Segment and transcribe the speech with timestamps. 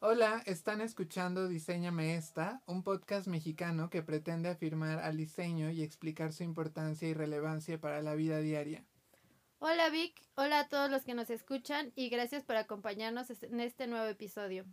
[0.00, 6.32] Hola, están escuchando Diseñame esta, un podcast mexicano que pretende afirmar al diseño y explicar
[6.32, 8.84] su importancia y relevancia para la vida diaria.
[9.58, 13.88] Hola Vic, hola a todos los que nos escuchan y gracias por acompañarnos en este
[13.88, 14.66] nuevo episodio.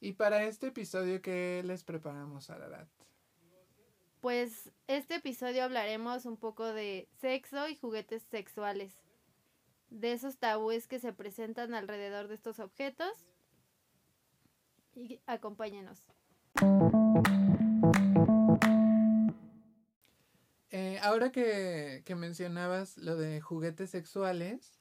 [0.00, 2.88] Y para este episodio, ¿qué les preparamos, Ararat?
[4.22, 8.94] Pues este episodio hablaremos un poco de sexo y juguetes sexuales,
[9.90, 13.26] de esos tabúes que se presentan alrededor de estos objetos
[14.96, 16.02] y acompáñenos.
[20.70, 24.80] Eh, ahora que, mencionabas lo de juguetes sexuales,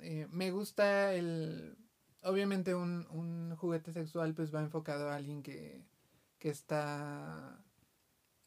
[0.00, 1.76] eh, me gusta el...
[2.22, 5.84] Obviamente un, juguete sexual pues va enfocado a alguien que,
[6.40, 7.64] está...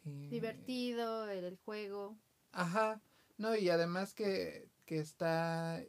[0.06, 2.18] Eh, Divertido, el, juego.
[2.52, 3.02] Ajá,
[3.38, 5.84] no, y además que, que está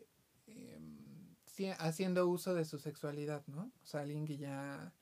[1.79, 3.71] haciendo uso de su sexualidad, ¿no?
[3.83, 4.93] O sea, alguien que ya,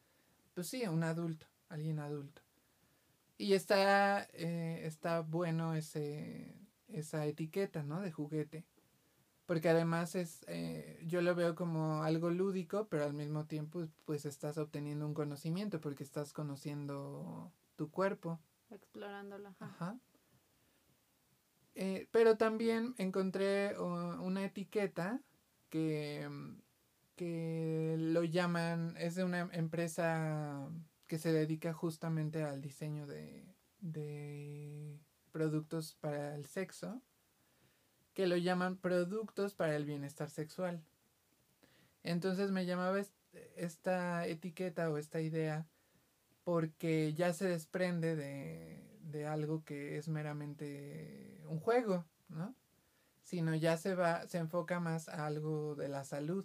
[0.54, 2.42] pues sí, un adulto, alguien adulto.
[3.38, 6.54] Y está, eh, está bueno ese,
[6.88, 8.00] esa etiqueta, ¿no?
[8.00, 8.64] De juguete.
[9.46, 14.24] Porque además es, eh, yo lo veo como algo lúdico, pero al mismo tiempo pues
[14.24, 18.38] estás obteniendo un conocimiento porque estás conociendo tu cuerpo.
[18.70, 19.54] Explorándolo.
[19.58, 19.98] Ajá.
[21.74, 25.20] Eh, pero también encontré una etiqueta
[25.72, 26.28] que,
[27.16, 30.68] que lo llaman, es de una empresa
[31.06, 33.46] que se dedica justamente al diseño de,
[33.80, 37.00] de productos para el sexo,
[38.12, 40.84] que lo llaman productos para el bienestar sexual.
[42.02, 43.00] Entonces me llamaba
[43.56, 45.66] esta etiqueta o esta idea
[46.44, 52.54] porque ya se desprende de, de algo que es meramente un juego, ¿no?
[53.32, 56.44] Sino ya se va, se enfoca más a algo de la salud,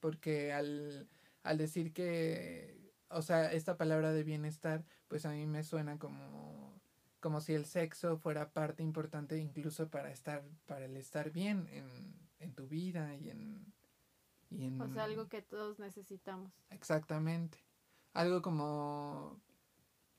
[0.00, 1.08] porque al,
[1.44, 6.82] al decir que, o sea, esta palabra de bienestar, pues a mí me suena como,
[7.20, 11.86] como si el sexo fuera parte importante incluso para estar, para el estar bien en,
[12.40, 13.72] en tu vida y en,
[14.50, 14.80] y en...
[14.80, 16.52] O sea, algo que todos necesitamos.
[16.70, 17.64] Exactamente.
[18.14, 19.40] Algo como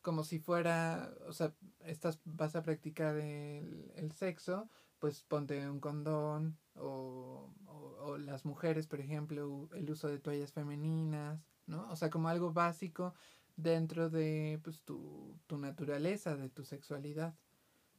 [0.01, 4.69] como si fuera, o sea, estás, vas a practicar el, el sexo,
[5.01, 11.43] pues ponte un condón o, o, las mujeres, por ejemplo, el uso de toallas femeninas,
[11.65, 11.89] ¿no?
[11.89, 13.15] O sea, como algo básico
[13.55, 17.33] dentro de pues, tu, tu naturaleza, de tu sexualidad.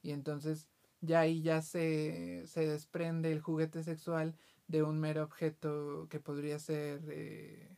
[0.02, 0.68] Y entonces
[1.00, 4.36] ya ahí ya se, se desprende el juguete sexual
[4.69, 7.76] de un mero objeto que podría ser, eh,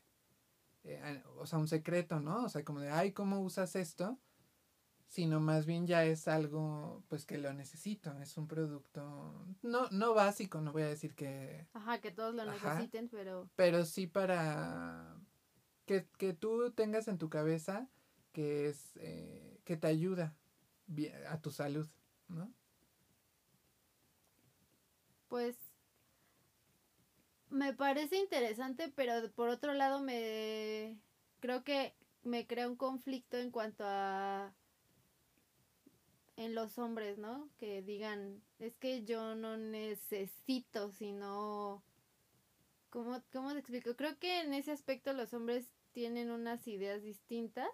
[0.85, 2.45] eh, o sea, un secreto, ¿no?
[2.45, 4.19] O sea, como de, ay, ¿cómo usas esto?
[5.15, 10.13] Sino más bien ya es algo pues que lo necesito, es un producto no no
[10.13, 15.17] básico, no voy a decir que Ajá, que todos lo necesiten, pero pero sí para
[15.87, 17.89] que, que tú tengas en tu cabeza
[18.33, 20.35] que es eh, que te ayuda
[21.29, 21.87] a tu salud,
[22.27, 22.53] ¿no?
[25.29, 25.55] Pues
[27.51, 30.99] me parece interesante, pero por otro lado me
[31.39, 34.53] creo que me crea un conflicto en cuanto a
[36.37, 37.49] en los hombres, ¿no?
[37.59, 41.83] Que digan, es que yo no necesito, sino...
[42.91, 43.97] ¿Cómo, ¿Cómo te explico?
[43.97, 47.69] Creo que en ese aspecto los hombres tienen unas ideas distintas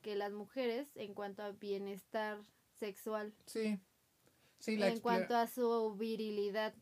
[0.00, 2.38] que las mujeres en cuanto a bienestar
[2.72, 3.34] sexual.
[3.46, 3.80] Sí.
[4.58, 6.74] Sí, la en cuanto a su virilidad.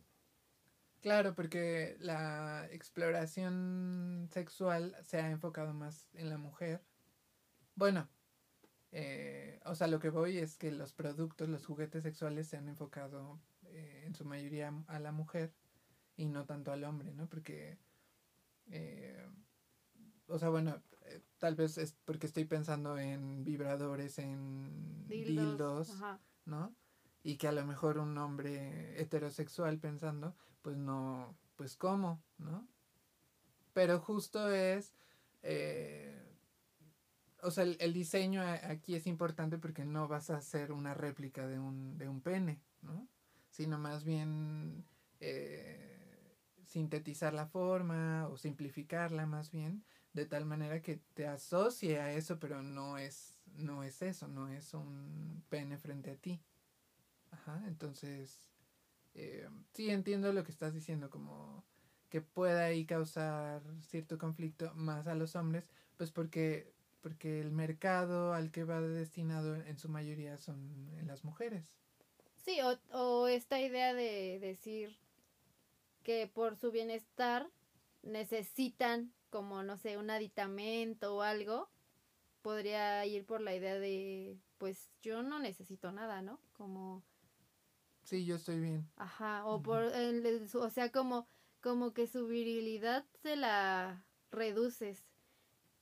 [1.00, 6.80] Claro, porque la exploración sexual se ha enfocado más en la mujer.
[7.74, 8.08] Bueno,
[8.94, 12.68] eh, o sea, lo que voy es que los productos, los juguetes sexuales se han
[12.68, 15.54] enfocado eh, en su mayoría a la mujer
[16.14, 17.26] y no tanto al hombre, ¿no?
[17.26, 17.78] Porque,
[18.66, 19.26] eh,
[20.26, 20.82] o sea, bueno,
[21.38, 25.94] tal vez es porque estoy pensando en vibradores, en dildos,
[26.44, 26.74] ¿no?
[27.22, 32.68] Y que a lo mejor un hombre heterosexual pensando, pues no, pues cómo, ¿no?
[33.72, 34.92] Pero justo es...
[35.44, 36.21] Eh,
[37.42, 41.58] o sea, el, diseño aquí es importante porque no vas a hacer una réplica de
[41.58, 43.08] un, de un pene, ¿no?
[43.50, 44.84] Sino más bien
[45.20, 46.36] eh,
[46.66, 52.38] sintetizar la forma o simplificarla más bien de tal manera que te asocie a eso,
[52.38, 56.40] pero no es, no es eso, no es un pene frente a ti.
[57.30, 58.50] Ajá, entonces,
[59.14, 61.64] eh, sí entiendo lo que estás diciendo, como
[62.10, 65.66] que pueda ahí causar cierto conflicto más a los hombres,
[65.96, 66.71] pues porque
[67.02, 71.76] porque el mercado al que va destinado en su mayoría son las mujeres.
[72.36, 74.96] Sí, o, o esta idea de decir
[76.02, 77.48] que por su bienestar
[78.02, 81.70] necesitan como no sé, un aditamento o algo,
[82.42, 86.38] podría ir por la idea de, pues yo no necesito nada, ¿no?
[86.52, 87.02] Como...
[88.04, 88.86] Sí, yo estoy bien.
[88.96, 91.26] Ajá, o por, el, o sea, como,
[91.62, 95.02] como que su virilidad se la reduces,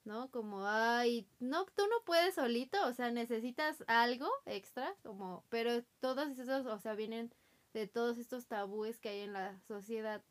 [0.05, 0.31] ¿no?
[0.31, 6.39] Como, ay, no, tú no puedes solito, o sea, necesitas algo extra, como, pero todos
[6.39, 7.33] esos, o sea, vienen
[7.73, 10.23] de todos estos tabúes que hay en la sociedad.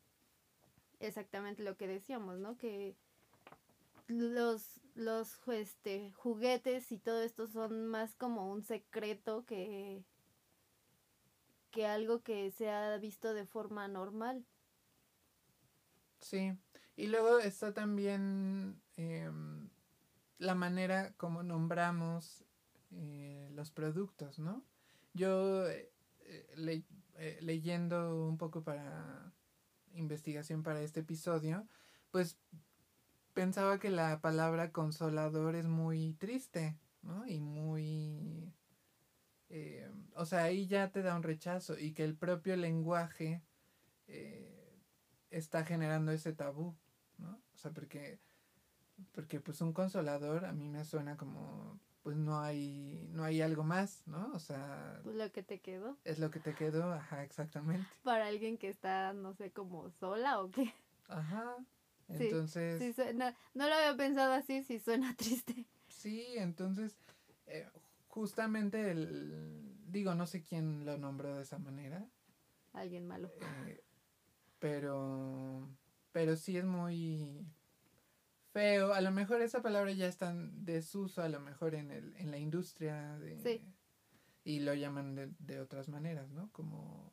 [0.99, 2.57] Exactamente lo que decíamos, ¿no?
[2.57, 2.95] Que
[4.07, 10.03] los, los este, juguetes y todo esto son más como un secreto que,
[11.71, 14.45] que algo que se ha visto de forma normal.
[16.19, 16.51] Sí,
[16.99, 19.69] y luego está también em,
[20.37, 22.43] la manera como nombramos
[22.91, 24.65] eh, los productos, ¿no?
[25.13, 25.93] Yo eh,
[26.25, 29.31] eh, leyendo un poco para
[29.93, 31.65] investigación para este episodio,
[32.11, 32.37] pues
[33.33, 37.25] pensaba que la palabra consolador es muy triste, ¿no?
[37.25, 38.53] Y muy...
[40.15, 43.41] O sea, ahí ya te da un rechazo y que el propio lenguaje
[45.31, 46.75] está generando ese tabú,
[47.19, 47.39] ¿no?
[47.53, 48.19] O sea, porque,
[49.11, 53.63] porque pues un consolador a mí me suena como, pues no hay, no hay algo
[53.63, 54.31] más, ¿no?
[54.33, 54.99] O sea...
[55.03, 55.97] Pues lo que te quedó.
[56.05, 57.85] Es lo que te quedó, ajá, exactamente.
[58.03, 60.73] Para alguien que está, no sé, como sola o qué.
[61.07, 61.55] Ajá.
[62.07, 62.97] Entonces...
[63.15, 65.65] no, lo había pensado así, si suena triste.
[65.87, 66.95] Sí, entonces,
[67.47, 67.67] eh,
[68.07, 69.75] justamente el...
[69.87, 72.07] Digo, no sé quién lo nombró de esa manera.
[72.73, 73.31] Alguien malo.
[73.65, 73.83] Eh,
[74.59, 75.67] pero...
[76.11, 77.45] Pero sí es muy
[78.51, 78.93] feo.
[78.93, 82.31] A lo mejor esa palabra ya está en desuso, a lo mejor en, el, en
[82.31, 83.17] la industria.
[83.19, 83.61] De, sí.
[84.43, 86.49] Y lo llaman de, de otras maneras, ¿no?
[86.51, 87.11] Como...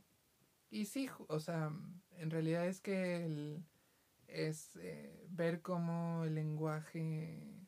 [0.71, 1.71] Y sí, o sea,
[2.17, 3.65] en realidad es que el
[4.29, 7.67] es eh, ver cómo el lenguaje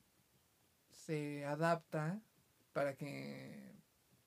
[0.90, 2.20] se adapta
[2.72, 3.76] para que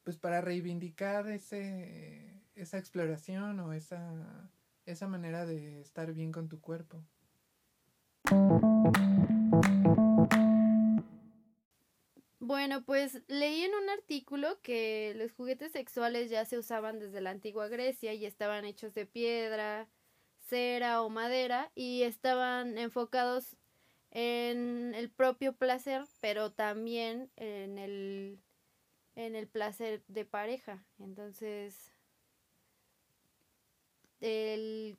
[0.04, 4.50] pues para reivindicar ese esa exploración o esa
[4.86, 7.04] esa manera de estar bien con tu cuerpo.
[12.40, 17.30] Bueno, pues leí en un artículo que los juguetes sexuales ya se usaban desde la
[17.30, 19.88] antigua Grecia y estaban hechos de piedra,
[20.40, 23.58] cera o madera y estaban enfocados
[24.12, 28.40] en el propio placer, pero también en el,
[29.16, 30.86] en el placer de pareja.
[31.00, 31.91] Entonces,
[34.22, 34.98] el,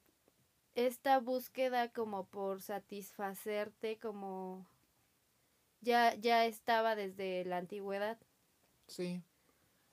[0.75, 4.67] esta búsqueda como por satisfacerte, como
[5.81, 8.19] ya, ya estaba desde la antigüedad.
[8.87, 9.23] Sí.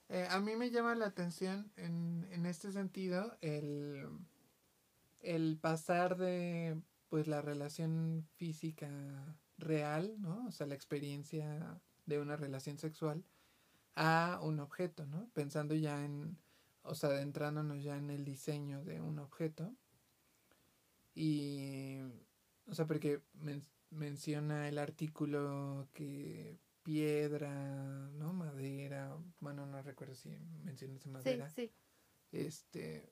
[0.09, 4.09] Eh, a mí me llama la atención en, en este sentido el
[5.21, 8.89] el pasar de pues la relación física
[9.57, 10.45] real, ¿no?
[10.47, 13.23] O sea, la experiencia de una relación sexual
[13.95, 15.29] a un objeto, ¿no?
[15.33, 16.37] Pensando ya en,
[16.83, 19.73] o sea, adentrándonos ya en el diseño de un objeto.
[21.15, 21.99] Y,
[22.67, 23.21] o sea, porque
[23.89, 28.33] menciona el artículo que piedra, ¿no?
[28.33, 30.29] Madera, bueno, no recuerdo si
[30.63, 31.49] menciona madera.
[31.49, 31.71] Sí, sí.
[32.31, 33.11] Este,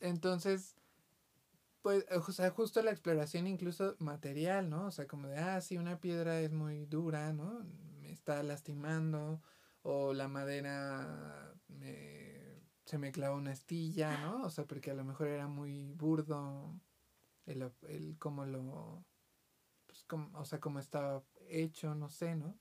[0.00, 0.76] entonces,
[1.82, 4.86] pues, o sea, justo la exploración incluso material, ¿no?
[4.86, 7.64] O sea, como de, ah, sí, una piedra es muy dura, ¿no?
[8.00, 9.42] Me está lastimando,
[9.82, 11.54] o la madera
[12.94, 14.44] se me clavó una astilla, ¿no?
[14.44, 16.80] O sea, porque a lo mejor era muy burdo
[17.44, 19.04] el, el cómo lo,
[19.88, 22.56] pues, como, o sea, cómo estaba hecho, no sé, ¿no?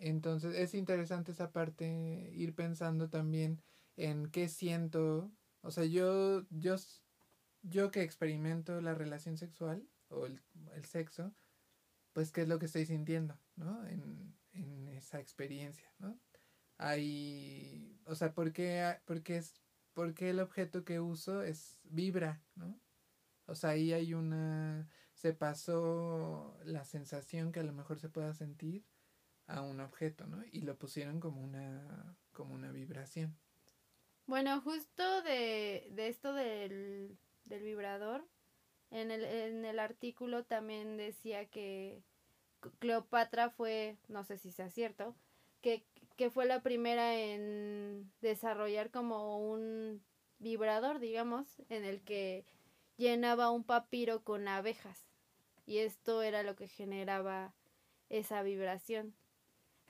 [0.00, 3.62] Entonces es interesante esa parte, ir pensando también
[3.96, 6.74] en qué siento, o sea, yo, yo
[7.62, 10.42] yo que experimento la relación sexual o el,
[10.86, 11.32] sexo,
[12.14, 13.86] pues qué es lo que estoy sintiendo, ¿no?
[13.86, 14.34] En,
[14.88, 16.18] esa experiencia, ¿no?
[16.82, 19.54] Hay, o sea, ¿por qué, porque es,
[19.94, 22.78] porque el objeto que uso es vibra, ¿no?
[23.46, 28.34] O sea, ahí hay una, se pasó la sensación que a lo mejor se pueda
[28.34, 28.84] sentir
[29.46, 30.42] a un objeto, ¿no?
[30.50, 33.36] Y lo pusieron como una, como una vibración.
[34.26, 38.26] Bueno, justo de, de esto del del vibrador.
[38.90, 42.02] En el, en el artículo también decía que
[42.78, 45.16] Cleopatra fue, no sé si sea cierto,
[45.62, 45.86] que,
[46.16, 50.02] que fue la primera en desarrollar como un
[50.38, 52.44] vibrador, digamos, en el que
[52.96, 55.08] llenaba un papiro con abejas.
[55.66, 57.54] Y esto era lo que generaba
[58.08, 59.14] esa vibración.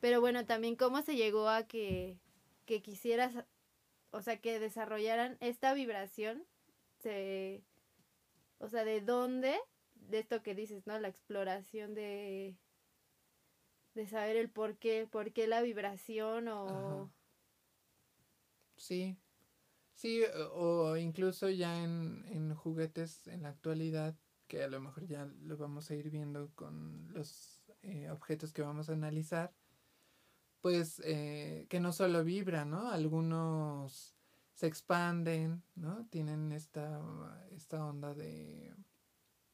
[0.01, 2.19] Pero bueno, también cómo se llegó a que,
[2.67, 3.33] que quisieras,
[4.11, 6.45] o sea, que desarrollaran esta vibración
[8.59, 9.59] o sea, de dónde
[9.95, 10.99] de esto que dices, ¿no?
[10.99, 12.57] La exploración de
[13.95, 17.11] de saber el por qué, por qué la vibración o...
[18.77, 19.17] Sí,
[19.95, 20.23] sí,
[20.53, 24.17] o incluso ya en, en juguetes en la actualidad,
[24.49, 28.63] que a lo mejor ya lo vamos a ir viendo con los eh, objetos que
[28.63, 29.53] vamos a analizar,
[30.61, 32.91] pues eh, que no solo vibran, ¿no?
[32.91, 34.17] Algunos
[34.55, 36.07] se expanden, ¿no?
[36.07, 37.01] Tienen esta,
[37.51, 38.75] esta onda de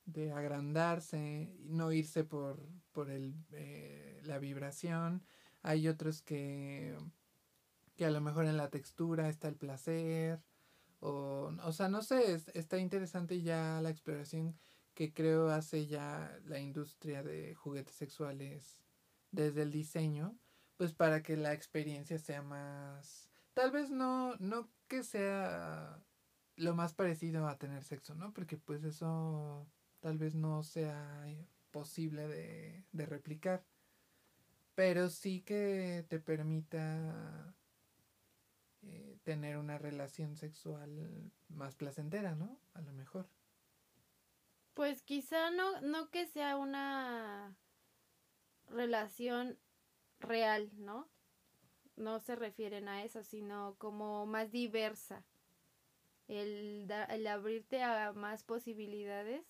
[0.08, 2.66] de agrandarse, no irse por,
[2.98, 5.22] por el, eh, la vibración.
[5.62, 6.98] Hay otros que,
[7.94, 10.42] que a lo mejor en la textura está el placer.
[10.98, 14.58] O, o sea, no sé, está interesante ya la exploración
[14.94, 18.80] que creo hace ya la industria de juguetes sexuales
[19.30, 20.36] desde el diseño,
[20.76, 26.02] pues para que la experiencia sea más, tal vez no, no que sea
[26.56, 28.32] lo más parecido a tener sexo, ¿no?
[28.32, 29.68] Porque pues eso
[30.00, 31.24] tal vez no sea
[31.78, 33.64] posible de, replicar,
[34.74, 37.54] pero sí que te permita
[38.82, 42.58] eh, tener una relación sexual más placentera, ¿no?
[42.74, 43.28] A lo mejor.
[44.74, 47.56] Pues quizá no, no que sea una
[48.66, 49.56] relación
[50.18, 51.08] real, ¿no?
[51.94, 55.24] No se refieren a eso, sino como más diversa.
[56.26, 59.46] El, el abrirte a más posibilidades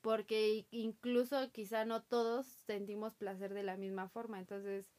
[0.00, 4.92] porque incluso quizá no todos sentimos placer de la misma forma, entonces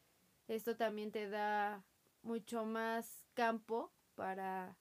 [0.47, 1.83] esto también te da
[2.21, 4.75] mucho más campo para,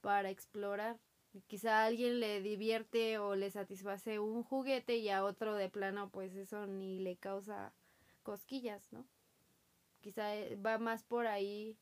[0.00, 0.98] para explorar.
[1.46, 6.10] Quizá a alguien le divierte o le satisface un juguete y a otro de plano
[6.10, 7.72] pues eso ni le causa
[8.22, 9.06] cosquillas, ¿no?
[10.00, 11.76] Quizá eh, va más por ahí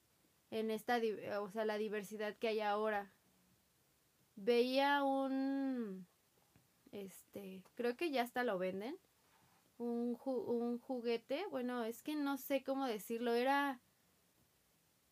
[0.51, 1.01] en esta,
[1.41, 3.11] o sea, la diversidad que hay ahora.
[4.37, 6.07] Veía un
[7.03, 8.97] este, creo que ya hasta lo venden.
[9.79, 13.81] Un, un juguete, bueno, es que no sé cómo decirlo, era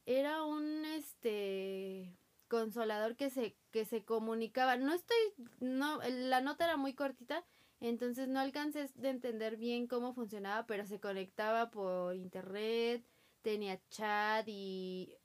[0.06, 2.16] era un este
[2.48, 4.76] consolador que se que se comunicaba.
[4.76, 5.16] No estoy
[5.60, 7.44] no la nota era muy cortita,
[7.80, 13.04] entonces no alcancé de entender bien cómo funcionaba, pero se conectaba por internet,
[13.42, 15.16] tenía chat y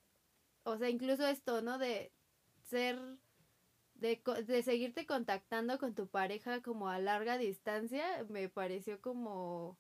[0.63, 1.78] o sea, incluso esto, ¿no?
[1.78, 2.12] De
[2.70, 3.00] ser
[4.00, 9.77] de, de seguirte contactando con tu pareja como a larga distancia, me pareció como,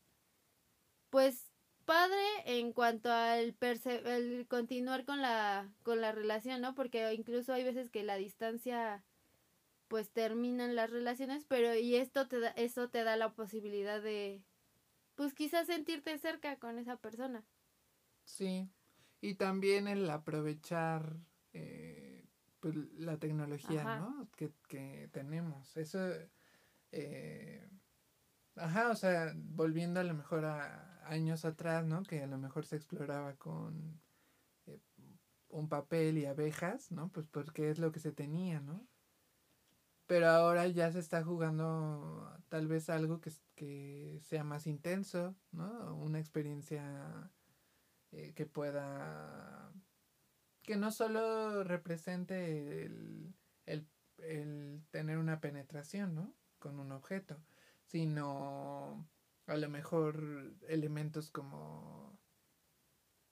[1.09, 1.51] pues,
[1.85, 3.57] padre en cuanto al
[4.05, 6.75] el continuar con la, con la relación, ¿no?
[6.75, 9.03] Porque incluso hay veces que la distancia
[9.87, 14.43] pues terminan las relaciones, pero y esto te da, eso te da la posibilidad de
[15.15, 17.43] pues quizás sentirte cerca con esa persona.
[18.23, 18.69] Sí,
[19.19, 21.17] y también el aprovechar
[21.53, 21.98] eh,
[22.59, 24.29] pues, la tecnología, ¿no?
[24.35, 25.75] Que, que, tenemos.
[25.77, 25.99] Eso,
[26.91, 27.69] eh,
[28.55, 32.03] ajá, o sea, volviendo a lo mejor a años atrás, ¿no?
[32.03, 33.99] Que a lo mejor se exploraba con
[34.67, 34.79] eh,
[35.49, 37.09] un papel y abejas, ¿no?
[37.09, 38.87] Pues porque es lo que se tenía, ¿no?
[40.05, 45.95] Pero ahora ya se está jugando tal vez algo que, que sea más intenso, ¿no?
[45.95, 47.31] Una experiencia
[48.11, 49.71] eh, que pueda
[50.69, 53.33] que no solo represente el,
[53.65, 56.35] el, tener una penetración, ¿no?
[56.59, 57.41] Con un objeto,
[57.87, 59.09] sino
[59.47, 62.15] a lo mejor elementos como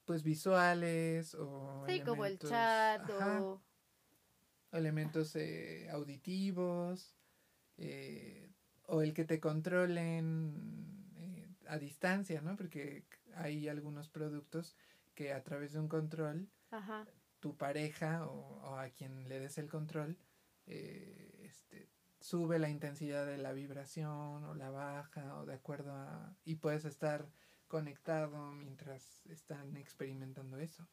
[0.04, 3.62] pues visuales o sí, como el chat o
[4.72, 7.14] elementos eh, auditivos
[7.76, 8.50] eh,
[8.86, 12.56] o el que te controlen eh, a distancia, ¿no?
[12.56, 14.76] Porque hay algunos productos
[15.14, 17.06] que a través de un control Ajá
[17.40, 20.16] tu pareja o, a quien le des el control,
[20.66, 21.88] eh, este,
[22.20, 26.36] sube la intensidad de la vibración o la baja o de acuerdo a...
[26.44, 27.28] y puedes estar
[27.68, 30.86] conectado mientras están experimentando eso.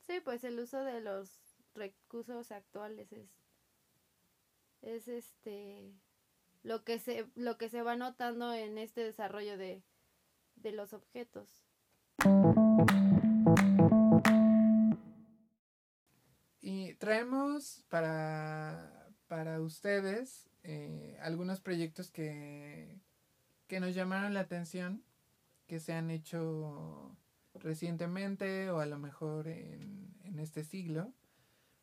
[0.00, 1.30] Sí, pues el uso de los
[1.74, 3.30] recursos actuales es,
[4.82, 5.92] es este
[6.62, 9.82] lo que se lo que se va notando en este desarrollo de,
[10.56, 11.64] de los objetos.
[17.00, 23.00] Traemos para, para ustedes eh, algunos proyectos que,
[23.66, 25.02] que nos llamaron la atención,
[25.66, 27.16] que se han hecho
[27.54, 31.10] recientemente o a lo mejor en, en este siglo,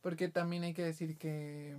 [0.02, 1.76] porque también hay que decir que,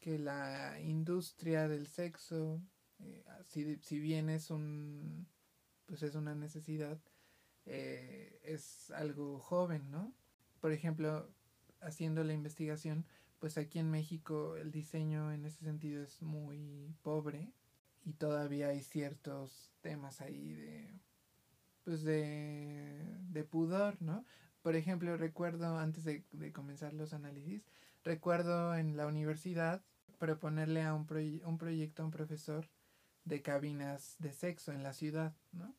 [0.00, 2.60] que la industria del sexo,
[2.98, 5.28] eh, si, si, bien es un
[5.86, 6.98] pues es una necesidad,
[7.66, 10.12] eh, es algo joven, ¿no?
[10.60, 11.28] Por ejemplo,
[11.82, 13.06] haciendo la investigación,
[13.38, 17.52] pues aquí en México el diseño en ese sentido es muy pobre
[18.04, 21.00] y todavía hay ciertos temas ahí de
[21.84, 24.24] pues de, de pudor, ¿no?
[24.62, 27.64] Por ejemplo, recuerdo antes de, de comenzar los análisis,
[28.04, 29.82] recuerdo en la universidad
[30.18, 31.06] proponerle a un,
[31.44, 32.68] un proyecto a un profesor
[33.24, 35.74] de cabinas de sexo en la ciudad, ¿no?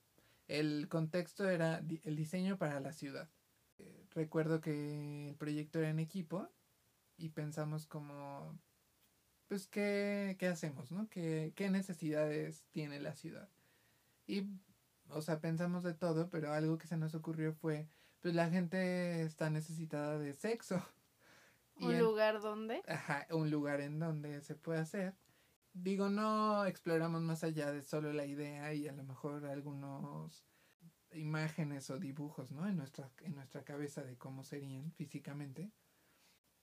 [0.47, 3.29] El contexto era el diseño para la ciudad.
[4.15, 6.49] Recuerdo que el proyecto era en equipo
[7.17, 8.59] y pensamos como,
[9.47, 11.09] pues, ¿qué, qué hacemos, no?
[11.09, 13.49] ¿Qué, ¿Qué necesidades tiene la ciudad?
[14.27, 14.47] Y,
[15.09, 17.87] o sea, pensamos de todo, pero algo que se nos ocurrió fue,
[18.19, 20.81] pues la gente está necesitada de sexo.
[21.75, 22.83] ¿Un lugar donde?
[22.87, 25.15] Ajá, un lugar en donde se puede hacer.
[25.73, 30.45] Digo, no exploramos más allá de solo la idea y a lo mejor algunos
[31.15, 32.67] imágenes o dibujos, ¿no?
[32.67, 35.71] En nuestra, en nuestra cabeza de cómo serían físicamente.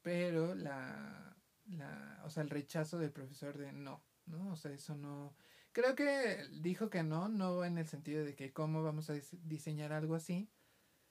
[0.02, 4.52] Pero la, la, o sea, el rechazo del profesor de no, ¿no?
[4.52, 5.34] O sea, eso no...
[5.72, 9.14] Creo que dijo que no, no en el sentido de que cómo vamos a
[9.44, 10.50] diseñar algo así,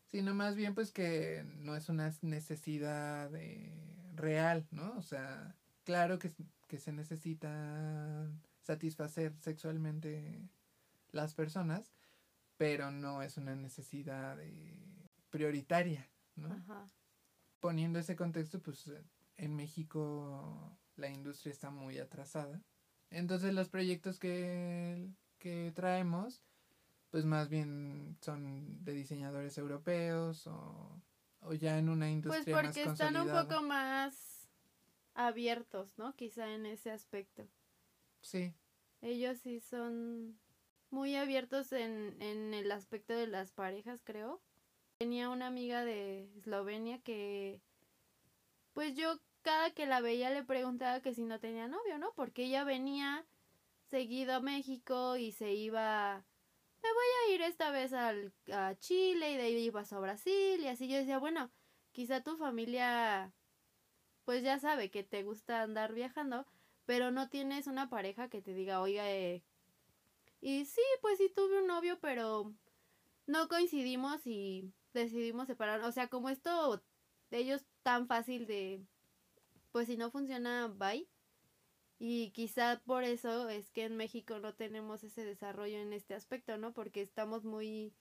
[0.07, 3.31] sino más bien pues que no es una necesidad
[4.15, 4.97] real, ¿no?
[4.97, 5.55] O sea,
[5.85, 6.33] claro que,
[6.67, 8.29] que se necesita
[8.63, 10.49] satisfacer sexualmente
[11.11, 11.93] las personas,
[12.59, 14.37] pero no es una necesidad
[15.29, 16.51] prioritaria, ¿no?
[16.51, 16.91] Ajá.
[17.61, 18.91] Poniendo ese contexto, pues
[19.37, 22.61] en México la industria está muy atrasada.
[23.11, 26.43] Entonces los proyectos que, que traemos
[27.11, 31.01] pues más bien son de diseñadores europeos o,
[31.39, 34.49] o ya en una industria pues porque están un poco más
[35.13, 36.13] abiertos, ¿no?
[36.17, 37.47] Quizá en ese aspecto.
[38.19, 38.53] Sí.
[39.01, 40.37] Ellos sí son
[40.91, 44.41] muy abiertos en, en el aspecto de las parejas, creo.
[44.97, 47.61] Tenía una amiga de Eslovenia que,
[48.73, 52.13] pues yo cada que la veía le preguntaba que si no tenía novio, ¿no?
[52.15, 53.25] Porque ella venía
[53.87, 56.25] seguido a México y se iba
[56.81, 60.59] me voy a ir esta vez al, a Chile y de ahí vas a Brasil
[60.61, 61.51] y así yo decía, bueno,
[61.91, 63.33] quizá tu familia
[64.25, 66.45] pues ya sabe que te gusta andar viajando,
[66.85, 69.43] pero no tienes una pareja que te diga, oiga, eh,
[70.41, 72.53] y sí, pues sí tuve un novio, pero
[73.27, 76.83] no coincidimos y decidimos separar, o sea, como esto
[77.29, 78.83] de ellos tan fácil de,
[79.71, 81.07] pues si no funciona, bye.
[81.99, 86.57] Y quizá por eso es que en México no tenemos ese desarrollo en este aspecto,
[86.57, 86.73] ¿no?
[86.73, 87.93] Porque estamos muy,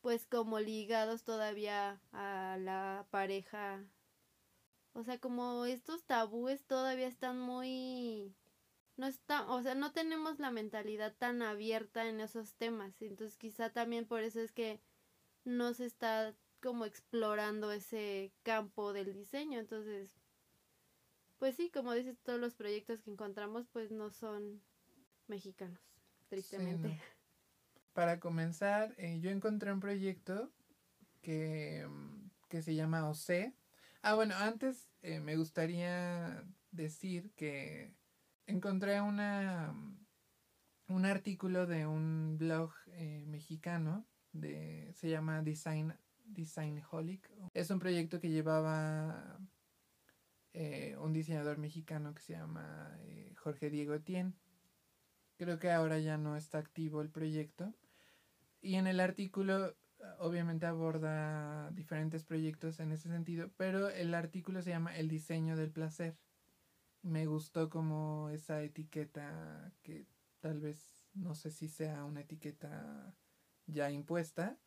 [0.00, 3.84] pues como ligados todavía a la pareja.
[4.92, 8.32] O sea, como estos tabúes todavía están muy...
[8.96, 13.00] No está, o sea, no tenemos la mentalidad tan abierta en esos temas.
[13.02, 14.80] Entonces quizá también por eso es que
[15.44, 19.58] no se está como explorando ese campo del diseño.
[19.58, 20.10] Entonces,
[21.38, 24.62] pues sí, como dices, todos los proyectos que encontramos pues no son
[25.28, 25.80] mexicanos,
[26.28, 26.98] tristemente.
[27.92, 30.50] Para comenzar, eh, yo encontré un proyecto
[31.22, 31.86] que,
[32.48, 33.52] que se llama OC.
[34.02, 37.94] Ah, bueno, antes eh, me gustaría decir que
[38.46, 39.74] encontré una,
[40.88, 47.30] un artículo de un blog eh, mexicano de se llama Design Designholic.
[47.54, 49.38] Es un proyecto que llevaba
[50.52, 54.34] eh, un diseñador mexicano que se llama eh, Jorge Diego Etienne.
[55.38, 57.74] Creo que ahora ya no está activo el proyecto.
[58.62, 59.76] Y en el artículo
[60.18, 65.70] obviamente aborda diferentes proyectos en ese sentido, pero el artículo se llama El diseño del
[65.70, 66.16] placer.
[67.06, 70.08] Me gustó como esa etiqueta que
[70.40, 73.14] tal vez no sé si sea una etiqueta
[73.66, 74.58] ya impuesta,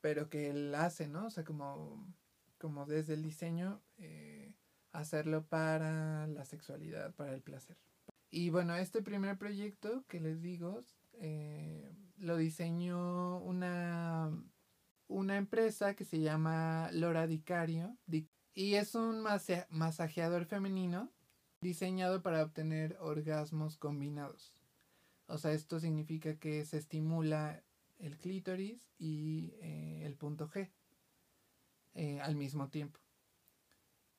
[0.00, 1.26] pero que él hace, ¿no?
[1.26, 2.10] O sea, como,
[2.56, 4.54] como desde el diseño eh,
[4.92, 7.76] hacerlo para la sexualidad, para el placer.
[8.30, 10.82] Y bueno, este primer proyecto que les digo,
[11.20, 14.32] eh, lo diseñó una,
[15.06, 17.98] una empresa que se llama Lora Dicario
[18.54, 19.22] y es un
[19.68, 21.12] masajeador femenino
[21.64, 24.52] diseñado para obtener orgasmos combinados.
[25.26, 27.64] O sea, esto significa que se estimula
[27.98, 30.70] el clítoris y eh, el punto G
[31.94, 33.00] eh, al mismo tiempo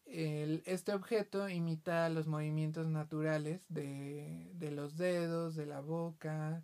[0.05, 6.63] este objeto imita los movimientos naturales de, los dedos, de la boca,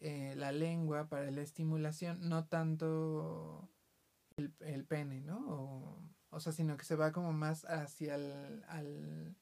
[0.00, 3.68] eh, la lengua para la estimulación, no tanto
[4.36, 6.02] el, pene, ¿no?
[6.30, 9.36] O, sea, sino que se va como más hacia el, al,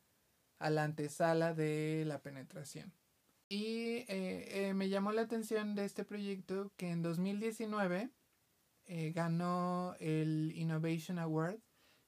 [0.60, 2.92] a la antesala de la penetración.
[3.48, 8.10] Y eh, eh, me llamó la atención de este proyecto que en 2019
[9.12, 11.60] ganó el Innovation Award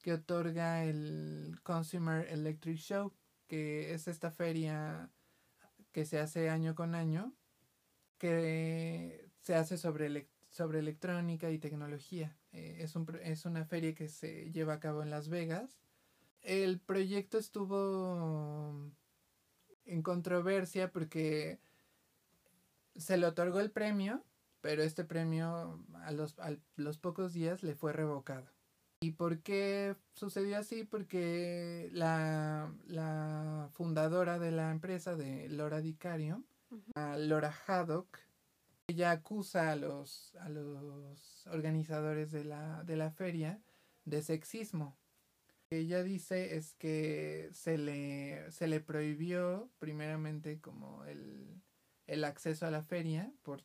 [0.03, 3.13] que otorga el Consumer Electric Show,
[3.47, 5.11] que es esta feria
[5.93, 7.33] que se hace año con año,
[8.19, 12.37] que se hace sobre, sobre electrónica y tecnología.
[12.53, 15.79] Eh, es, un, es una feria que se lleva a cabo en Las Vegas.
[16.43, 18.91] El proyecto estuvo
[19.85, 21.59] en controversia porque
[22.97, 24.25] se le otorgó el premio,
[24.61, 28.49] pero este premio a los, a los pocos días le fue revocado.
[29.01, 30.85] ¿Y por qué sucedió así?
[30.85, 36.45] Porque la, la fundadora de la empresa, de Laura Dicario,
[36.95, 38.19] Laura Haddock,
[38.87, 43.61] ella acusa a los, a los organizadores de la, de la feria
[44.05, 44.97] de sexismo.
[45.73, 51.63] Ella dice es que se le, se le prohibió primeramente como el,
[52.07, 53.65] el acceso a la feria por,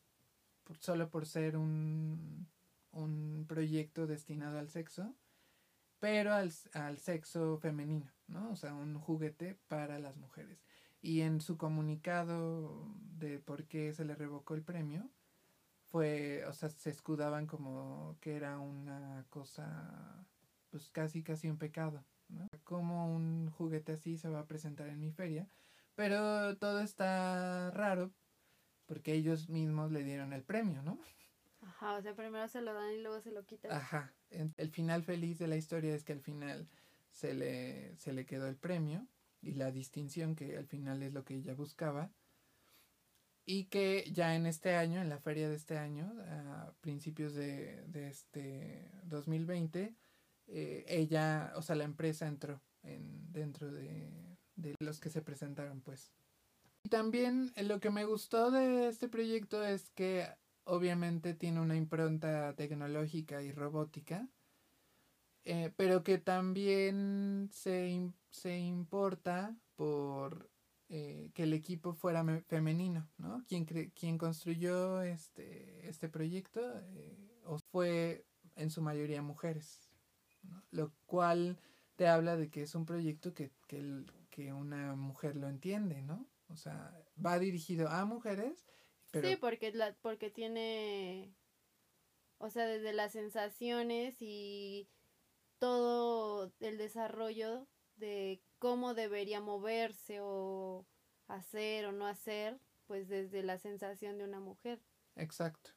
[0.79, 2.47] solo por ser un,
[2.91, 5.15] un proyecto destinado al sexo
[5.99, 8.51] pero al, al, sexo femenino, ¿no?
[8.51, 10.63] O sea, un juguete para las mujeres.
[11.01, 15.09] Y en su comunicado de por qué se le revocó el premio,
[15.85, 20.26] fue, o sea, se escudaban como que era una cosa,
[20.69, 22.47] pues casi, casi un pecado, ¿no?
[22.63, 25.47] Como un juguete así se va a presentar en mi feria,
[25.95, 28.11] pero todo está raro
[28.85, 30.99] porque ellos mismos le dieron el premio, ¿no?
[31.61, 33.71] Ajá, o sea, primero se lo dan y luego se lo quitan.
[33.71, 36.67] Ajá, el final feliz de la historia es que al final
[37.11, 39.07] se le, se le quedó el premio
[39.41, 42.11] y la distinción que al final es lo que ella buscaba
[43.45, 47.81] y que ya en este año, en la feria de este año, a principios de,
[47.87, 49.95] de este 2020,
[50.47, 55.81] eh, ella, o sea, la empresa entró en, dentro de, de los que se presentaron,
[55.81, 56.13] pues.
[56.83, 60.27] Y también eh, lo que me gustó de este proyecto es que
[60.63, 64.29] obviamente tiene una impronta tecnológica y robótica,
[65.43, 70.49] eh, pero que también se, se importa por
[70.89, 73.43] que el equipo fuera femenino, ¿no?
[73.45, 76.61] Quien, construyó este, este proyecto
[77.71, 79.86] fue en su mayoría mujeres,
[80.71, 81.57] lo cual
[81.95, 86.27] te habla de que es un proyecto que, que, que una mujer lo entiende, ¿no?
[86.49, 88.65] O sea, va dirigido a mujeres
[89.13, 91.33] Sí, porque, la, porque tiene,
[92.39, 94.89] o sea, desde las sensaciones y
[95.59, 100.85] todo el desarrollo de cómo debería moverse o
[101.27, 104.81] hacer o no hacer, pues desde la sensación de una mujer.
[105.15, 105.71] Exacto.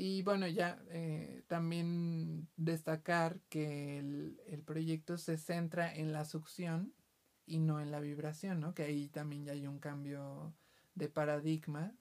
[0.00, 6.94] Y bueno, ya eh, también destacar que el, el, proyecto se centra en la succión
[7.46, 8.74] y no en la vibración, ¿no?
[8.74, 10.54] Que ahí también ya hay un cambio
[10.94, 11.96] de paradigma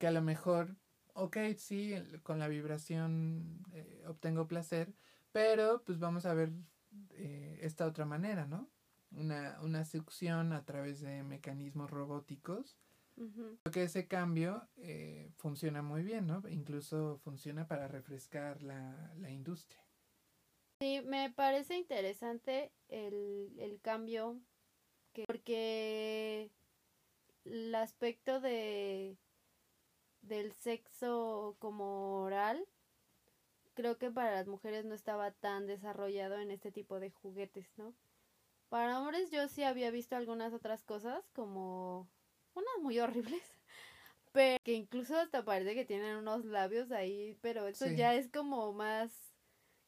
[0.00, 0.76] que a lo mejor,
[1.14, 4.92] ok, sí, con la vibración eh, obtengo placer,
[5.30, 6.50] pero pues vamos a ver
[7.10, 8.68] eh, esta otra manera, ¿no?
[9.12, 12.76] Una, una succión a través de mecanismos robóticos.
[13.62, 16.42] Porque ese cambio eh, funciona muy bien, ¿no?
[16.48, 19.84] Incluso funciona para refrescar la, la industria.
[20.80, 24.40] Sí, me parece interesante el, el cambio,
[25.12, 26.50] que, porque
[27.44, 29.16] el aspecto de
[30.22, 32.64] del sexo como oral,
[33.74, 37.94] creo que para las mujeres no estaba tan desarrollado en este tipo de juguetes, ¿no?
[38.68, 42.08] Para hombres yo sí había visto algunas otras cosas, como
[42.54, 43.42] unas muy horribles,
[44.32, 48.72] pero que incluso hasta parece que tienen unos labios ahí, pero eso ya es como
[48.72, 49.12] más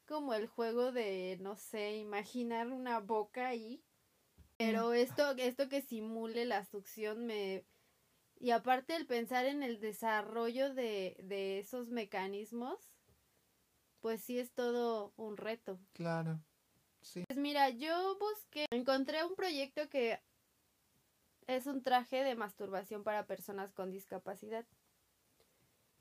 [0.07, 3.83] como el juego de, no sé, imaginar una boca ahí.
[4.57, 7.65] Pero esto, esto que simule la succión me,
[8.39, 12.93] y aparte el pensar en el desarrollo de, de esos mecanismos,
[14.01, 15.81] pues sí es todo un reto.
[15.93, 16.41] Claro,
[17.01, 17.25] sí.
[17.27, 20.21] Pues mira, yo busqué, encontré un proyecto que
[21.47, 24.67] es un traje de masturbación para personas con discapacidad.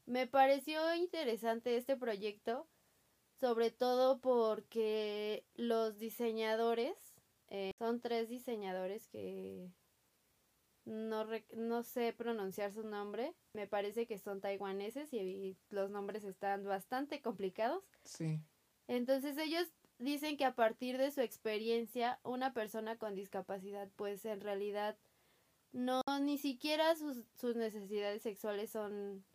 [0.06, 2.68] Me pareció interesante este proyecto,
[3.40, 6.96] sobre todo porque los diseñadores,
[7.48, 9.70] eh, son tres diseñadores que
[10.86, 11.26] no,
[11.56, 13.34] no sé pronunciar su nombre.
[13.54, 17.84] Me parece que son taiwaneses y, los nombres están bastante complicados.
[18.04, 18.42] Sí.
[18.88, 24.42] Entonces ellos dicen que a partir de su experiencia, una persona con discapacidad, pues en
[24.42, 24.98] realidad
[25.74, 29.26] no, ni siquiera sus, sus necesidades sexuales son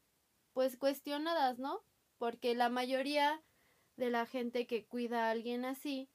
[0.54, 1.82] pues cuestionadas, ¿no?
[2.16, 3.42] Porque la mayoría
[3.96, 6.08] de la gente que cuida a alguien así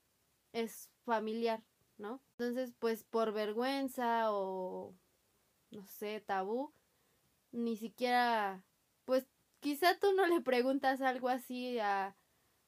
[0.54, 1.62] es familiar,
[1.98, 2.22] ¿no?
[2.32, 4.96] Entonces, pues por vergüenza o
[5.72, 6.74] no sé, tabú,
[7.52, 8.64] ni siquiera,
[9.06, 9.28] pues
[9.60, 12.16] quizá tú no le preguntas algo así a,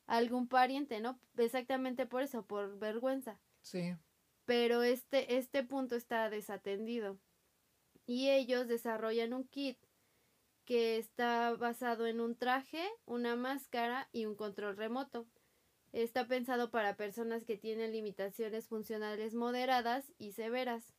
[0.07, 1.19] algún pariente, ¿no?
[1.37, 3.39] Exactamente por eso, por vergüenza.
[3.61, 3.95] Sí.
[4.45, 7.17] Pero este, este punto está desatendido.
[8.05, 9.77] Y ellos desarrollan un kit
[10.65, 15.25] que está basado en un traje, una máscara y un control remoto.
[15.93, 20.93] Está pensado para personas que tienen limitaciones funcionales moderadas y severas.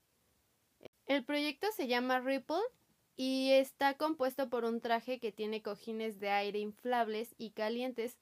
[1.07, 2.63] El proyecto se llama Ripple
[3.17, 8.17] y está compuesto por un traje que tiene cojines de aire inflables y calientes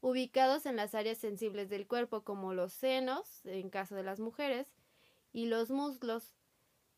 [0.00, 4.74] ubicados en las áreas sensibles del cuerpo como los senos, en caso de las mujeres,
[5.32, 6.34] y los muslos.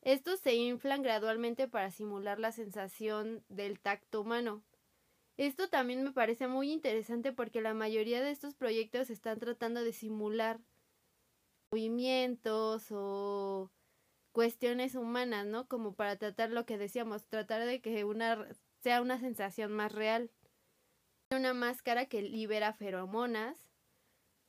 [0.07, 4.63] Estos se inflan gradualmente para simular la sensación del tacto humano.
[5.37, 9.93] Esto también me parece muy interesante porque la mayoría de estos proyectos están tratando de
[9.93, 10.61] simular
[11.73, 13.73] movimientos o
[14.31, 15.67] cuestiones humanas, ¿no?
[15.67, 18.47] Como para tratar lo que decíamos, tratar de que una
[18.83, 20.31] sea una sensación más real.
[21.33, 23.73] Una máscara que libera feromonas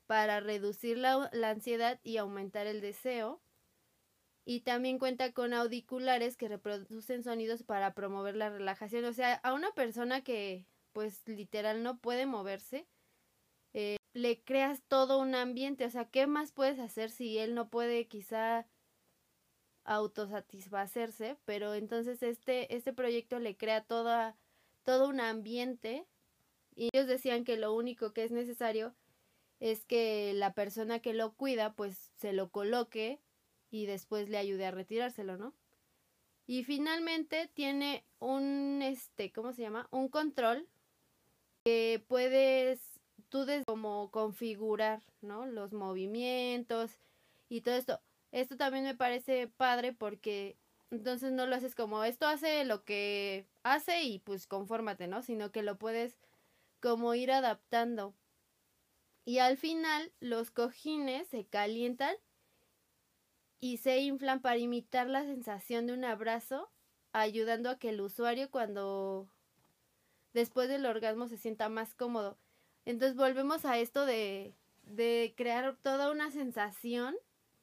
[0.05, 3.41] para reducir la, la ansiedad y aumentar el deseo.
[4.49, 9.03] Y también cuenta con auriculares que reproducen sonidos para promover la relajación.
[9.03, 12.87] O sea, a una persona que pues literal no puede moverse,
[13.73, 15.83] eh, le creas todo un ambiente.
[15.83, 18.65] O sea, ¿qué más puedes hacer si él no puede quizá
[19.83, 24.37] autosatisfacerse, pero entonces este, este proyecto le crea toda,
[24.83, 26.07] todo un ambiente
[26.73, 28.95] y ellos decían que lo único que es necesario
[29.59, 33.21] es que la persona que lo cuida pues se lo coloque
[33.71, 35.53] y después le ayude a retirárselo, ¿no?
[36.45, 39.87] Y finalmente tiene un, este, ¿cómo se llama?
[39.91, 40.67] Un control
[41.65, 42.79] que puedes
[43.29, 45.45] tú des como configurar, ¿no?
[45.45, 46.91] Los movimientos
[47.49, 47.99] y todo esto.
[48.31, 50.57] Esto también me parece padre porque
[50.91, 55.21] entonces no lo haces como esto hace lo que hace y pues confórmate, ¿no?
[55.21, 56.17] Sino que lo puedes
[56.79, 58.13] como ir adaptando.
[59.25, 62.15] Y al final los cojines se calientan
[63.59, 66.69] y se inflan para imitar la sensación de un abrazo,
[67.11, 69.27] ayudando a que el usuario cuando
[70.33, 72.37] después del orgasmo se sienta más cómodo.
[72.85, 77.15] Entonces volvemos a esto de, de crear toda una sensación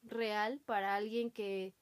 [0.02, 1.74] real para alguien que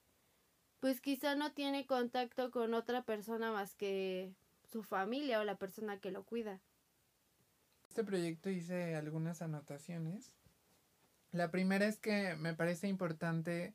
[0.80, 4.34] pues quizá no tiene contacto con otra persona más que
[4.70, 6.60] su familia o la persona que lo cuida.
[7.88, 10.34] Este proyecto hice algunas anotaciones.
[11.30, 13.74] La primera es que me parece importante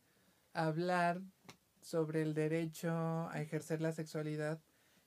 [0.53, 1.21] hablar
[1.81, 2.91] sobre el derecho
[3.29, 4.61] a ejercer la sexualidad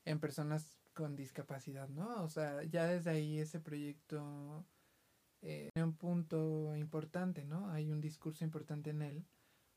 [0.04, 2.22] en personas con discapacidad, ¿no?
[2.22, 4.64] O sea, ya desde ahí ese proyecto
[5.42, 7.70] eh, un punto importante, ¿no?
[7.70, 9.26] Hay un discurso importante en él,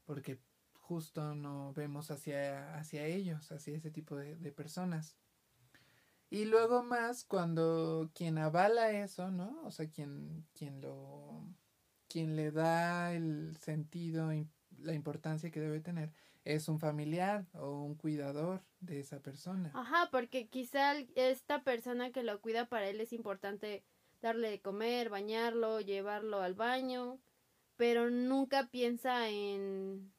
[0.05, 0.39] porque
[0.73, 5.17] justo no vemos hacia, hacia ellos, hacia ese tipo de, de personas.
[6.29, 9.61] Y luego más cuando quien avala eso, ¿no?
[9.63, 11.45] O sea, quien, quien lo
[12.13, 14.31] quien le da el sentido,
[14.83, 16.11] la importancia que debe tener,
[16.45, 19.71] es un familiar o un cuidador de esa persona.
[19.73, 23.83] Ajá, porque quizá esta persona que lo cuida para él es importante
[24.21, 27.19] darle de comer, bañarlo, llevarlo al baño,
[27.75, 30.13] pero nunca piensa en...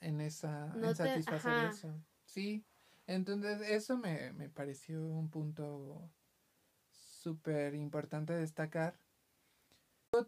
[0.00, 0.72] En esa...
[0.74, 1.94] en satisfacer eso.
[2.24, 2.64] Sí,
[3.06, 6.10] entonces eso me, me pareció un punto
[7.26, 8.98] súper importante destacar.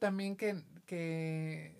[0.00, 1.77] También que, que,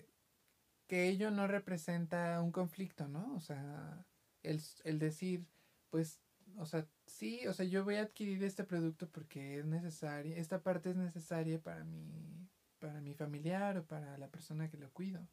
[0.89, 3.33] que ello no representa un conflicto, ¿no?
[3.35, 4.05] O sea,
[4.43, 5.45] el, el decir,
[5.89, 6.19] pues
[6.57, 10.61] o sea, sí, o sea, yo voy a adquirir este producto porque es necesario, esta
[10.61, 12.49] parte es necesaria para mi,
[12.79, 15.25] para mi familiar o para la persona que lo cuido.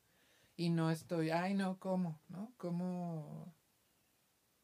[0.56, 2.20] Y no estoy, ay, no, ¿cómo?
[2.28, 2.52] ¿No?
[2.58, 3.54] ¿Cómo?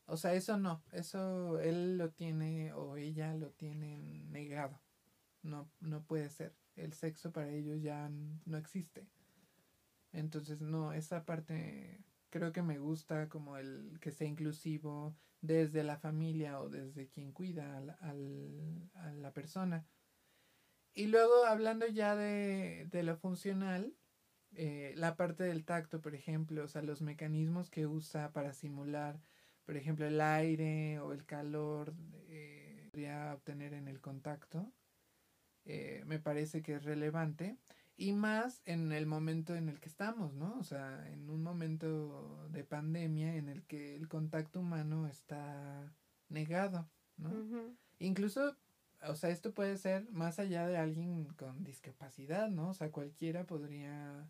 [0.06, 4.80] O sea, eso no, eso él lo tiene o ella lo tiene negado.
[5.42, 6.54] No, no puede ser.
[6.76, 8.08] El sexo para ellos ya
[8.44, 9.06] no existe.
[10.12, 15.98] Entonces, no, esa parte creo que me gusta como el que sea inclusivo, desde la
[15.98, 19.84] familia o desde quien cuida al, a la persona.
[20.94, 23.94] Y luego hablando ya de, de lo funcional,
[24.54, 29.20] eh, la parte del tacto, por ejemplo, o sea, los mecanismos que usa para simular,
[29.64, 31.94] por ejemplo, el aire o el calor
[32.28, 34.70] eh, podría obtener en el contacto,
[35.64, 37.56] eh, me parece que es relevante
[38.02, 40.58] y más en el momento en el que estamos, ¿no?
[40.58, 45.88] O sea, en un momento de pandemia en el que el contacto humano está
[46.28, 47.30] negado, ¿no?
[48.00, 48.56] Incluso,
[49.06, 52.70] o sea, esto puede ser más allá de alguien con discapacidad, ¿no?
[52.70, 54.28] O sea, cualquiera podría,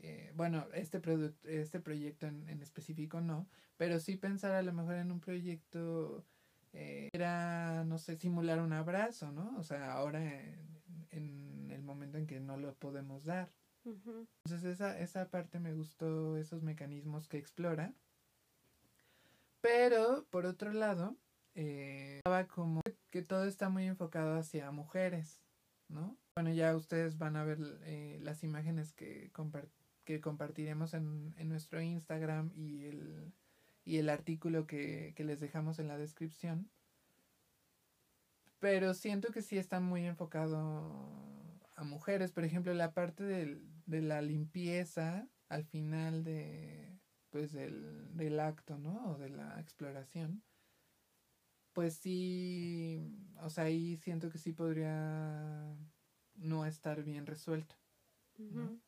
[0.00, 1.00] eh, bueno, este,
[1.44, 6.26] este proyecto en, en, específico no, pero sí pensar a lo mejor en un proyecto,
[6.74, 9.56] eh, era, no sé, simular un abrazo, ¿no?
[9.56, 10.68] O sea, ahora en,
[11.10, 11.47] en
[11.88, 13.50] momento en que no lo podemos dar.
[13.84, 17.94] Entonces esa, esa parte me gustó, esos mecanismos que explora.
[19.60, 21.16] Pero, por otro lado,
[21.54, 22.20] eh,
[22.54, 25.40] como que todo está muy enfocado hacia mujeres,
[25.88, 26.16] ¿no?
[26.36, 29.32] Bueno, ya ustedes van a ver eh, las imágenes que,
[30.04, 33.32] que compartiremos en, en, nuestro Instagram y el,
[33.84, 36.70] y el artículo que, que les dejamos en la descripción.
[38.60, 41.37] Pero siento que sí está muy enfocado
[41.78, 42.32] a mujeres.
[42.32, 46.98] Por ejemplo, la parte del, de la limpieza al final de
[47.30, 49.12] pues del, del acto, ¿no?
[49.12, 50.42] O de la exploración.
[51.72, 53.00] Pues sí,
[53.40, 55.76] o sea, ahí siento que sí podría
[56.34, 57.76] no estar bien resuelto.
[58.38, 58.80] ¿no?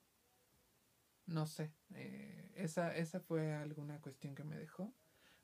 [1.27, 4.95] no sé, eh, esa, esa fue alguna cuestión que me dejó.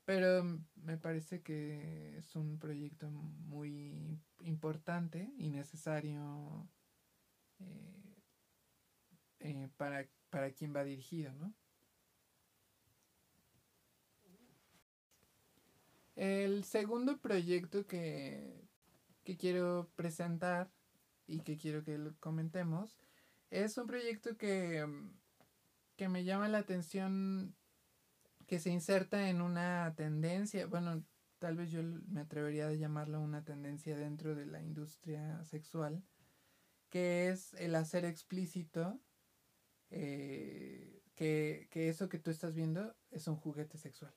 [0.05, 0.45] Pero
[0.77, 6.69] me parece que es un proyecto muy importante y necesario
[7.61, 8.15] eh,
[9.41, 11.55] eh, para, para quien va dirigido, ¿no?
[16.17, 18.67] El segundo proyecto que,
[19.23, 20.71] que quiero presentar
[21.27, 22.97] y que quiero que lo comentemos
[23.51, 24.87] es un proyecto que,
[25.97, 27.55] que me llama la atención
[28.47, 31.03] que se inserta en una tendencia, bueno,
[31.39, 36.03] tal vez yo me atrevería a llamarlo una tendencia dentro de la industria sexual,
[36.97, 38.99] que es el hacer explícito
[39.91, 44.15] eh, que, que eso que tú estás viendo es un juguete sexual.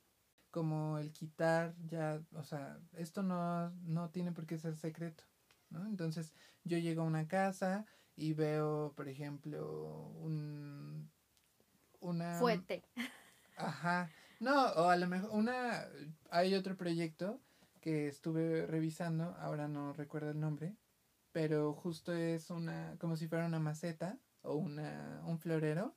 [0.50, 5.26] Como el quitar ya, o sea, esto no, no tiene por qué ser secreto,
[5.70, 5.86] ¿no?
[5.88, 6.32] Entonces
[6.64, 11.12] yo llego a una casa y veo, por ejemplo, un...
[12.00, 12.40] Una...
[12.40, 12.86] Fuete.
[13.58, 14.10] Ajá.
[14.40, 15.86] No, o a lo mejor una...
[16.30, 17.42] Hay otro proyecto
[17.82, 20.78] que estuve revisando, ahora no recuerdo el nombre,
[21.32, 25.96] pero justo es una, como si fuera una maceta o una, un florero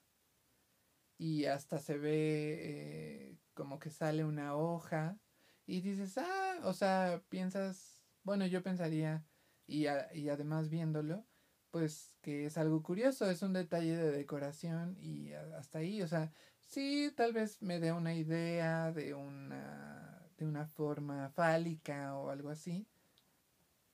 [1.18, 5.18] y hasta se ve eh, como que sale una hoja
[5.66, 9.25] y dices, ah, o sea, piensas, bueno, yo pensaría
[9.66, 11.27] y, y además viéndolo,
[11.71, 16.33] pues que es algo curioso, es un detalle de decoración y hasta ahí, o sea,
[16.61, 22.51] sí, tal vez me dé una idea de una, de una forma fálica o algo
[22.51, 22.87] así,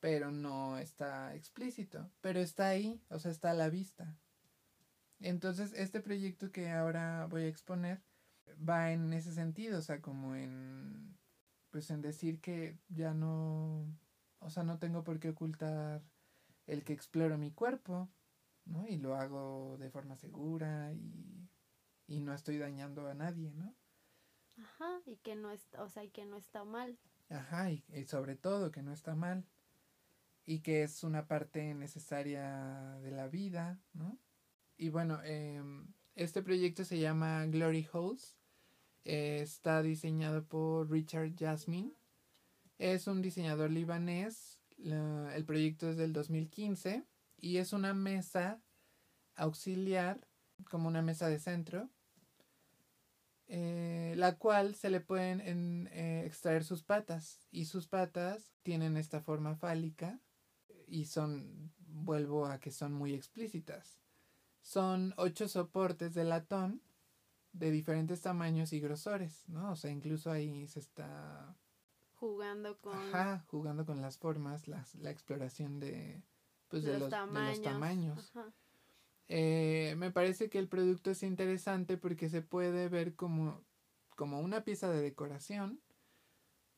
[0.01, 4.17] pero no está explícito, pero está ahí, o sea, está a la vista.
[5.21, 8.03] Entonces, este proyecto que ahora voy a exponer
[8.69, 11.19] va en ese sentido, o sea, como en,
[11.71, 13.87] pues en decir que ya no,
[14.39, 16.03] o sea, no tengo por qué ocultar
[16.67, 18.09] el que exploro mi cuerpo,
[18.65, 18.87] ¿no?
[18.87, 21.49] Y lo hago de forma segura y,
[22.07, 23.75] y no estoy dañando a nadie, ¿no?
[24.57, 26.99] Ajá, y que no está, o sea, y que no está mal.
[27.29, 29.45] Ajá, y, y sobre todo que no está mal
[30.49, 34.19] y que es una parte necesaria de la vida, ¿no?
[34.79, 38.35] Y bueno, em, este proyecto se llama Glory Holes.
[39.05, 41.93] está diseñado por Richard Jasmine.
[42.79, 44.59] Es un diseñador libanés.
[44.79, 47.05] el proyecto es del 2015
[47.37, 48.63] y es una mesa
[49.37, 50.27] auxiliar,
[50.71, 51.91] como una mesa de centro,
[53.49, 59.21] eh, la cual se le pueden eh, extraer sus patas y sus patas tienen esta
[59.21, 60.21] forma fálica
[60.91, 63.99] y son, vuelvo a que son muy explícitas.
[64.61, 66.83] Son ocho soportes de latón
[67.53, 69.73] de diferentes tamaños y grosores, ¿no?
[69.73, 71.57] O sea, incluso ahí se está
[72.15, 76.23] jugando con Ajá, jugando con las formas, las, la exploración de
[76.69, 78.33] pues de, los, tamaños.
[79.29, 83.63] Eh, me parece que el producto es interesante porque se puede ver como,
[84.17, 85.81] como una pieza de decoración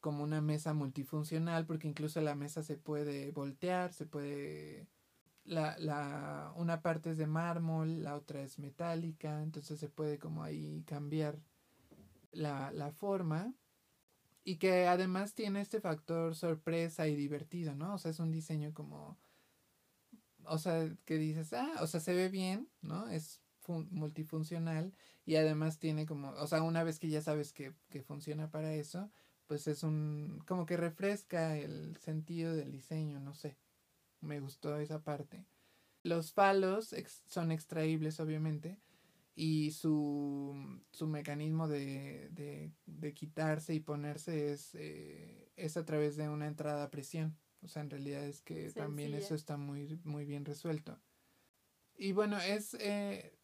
[0.01, 4.89] como una mesa multifuncional, porque incluso la mesa se puede voltear, se puede...
[5.45, 10.43] La, la, una parte es de mármol, la otra es metálica, entonces se puede como
[10.43, 11.39] ahí cambiar
[12.33, 13.55] la, la forma
[14.45, 17.95] y que además tiene este factor sorpresa y divertido, ¿no?
[17.95, 19.19] O sea, es un diseño como,
[20.45, 23.09] o sea, que dices, ah, o sea, se ve bien, ¿no?
[23.09, 23.41] Es
[23.91, 24.93] multifuncional
[25.25, 28.75] y además tiene como, o sea, una vez que ya sabes que, que funciona para
[28.75, 29.11] eso,
[29.51, 33.59] pues es un, como que refresca el sentido del diseño, no sé,
[34.21, 35.45] me gustó esa parte.
[36.05, 36.95] Los palos
[37.27, 38.79] son extraíbles, obviamente,
[39.35, 46.15] y su, su mecanismo de, de, de, quitarse y ponerse es, eh, es a través
[46.15, 47.37] de una entrada a presión.
[47.61, 50.97] O sea, en realidad es que también eso está muy, muy bien resuelto.
[51.97, 53.37] Y bueno, es eh,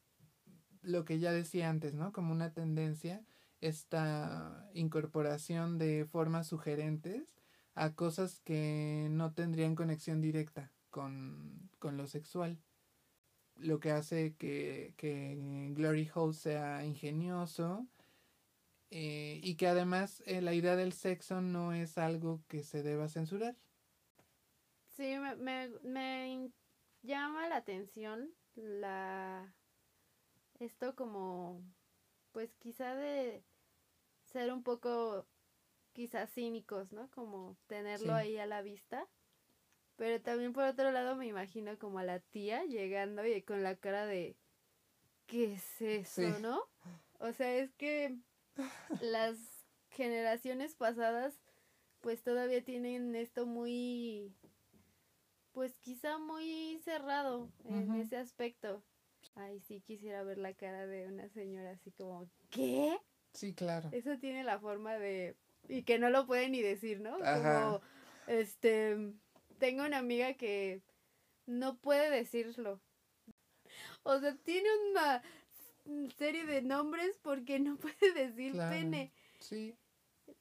[0.83, 2.13] lo que ya decía antes, ¿no?
[2.13, 3.27] Como una tendencia
[3.69, 7.37] esta incorporación de formas sugerentes
[7.75, 12.59] a cosas que no tendrían conexión directa con, con lo sexual.
[13.57, 15.37] lo que hace que, que
[15.75, 17.87] Glory Hole sea ingenioso
[18.91, 23.09] eh, y que además eh, la idea del sexo no es algo que se deba
[23.09, 23.57] censurar.
[24.97, 26.51] Sí, me, me, me
[27.03, 29.55] llama la atención la
[30.59, 31.63] esto como
[32.33, 33.43] pues quizá de
[34.27, 35.27] ser un poco
[35.93, 37.11] quizás cínicos, ¿no?
[37.11, 39.09] Como tenerlo ahí a la vista.
[39.97, 43.77] Pero también por otro lado me imagino como a la tía llegando y con la
[43.77, 44.37] cara de
[45.27, 46.61] ¿qué es eso, no?
[47.19, 48.15] O sea, es que
[49.01, 49.39] las
[49.91, 51.41] generaciones pasadas
[52.01, 54.35] pues todavía tienen esto muy
[55.53, 58.83] pues quizá muy cerrado en ese aspecto.
[59.35, 62.99] Ay, sí quisiera ver la cara de una señora así como ¿qué?
[63.37, 63.91] Sí, claro.
[63.93, 65.37] Eso tiene la forma de
[65.69, 67.19] y que no lo puede ni decir, ¿no?
[67.19, 67.81] Como
[68.27, 69.13] este
[69.59, 70.83] tengo una amiga que
[71.47, 72.81] no puede decirlo.
[74.03, 75.23] O sea, tiene una
[76.17, 79.13] serie de nombres porque no puede decir pene.
[79.41, 79.75] Sí.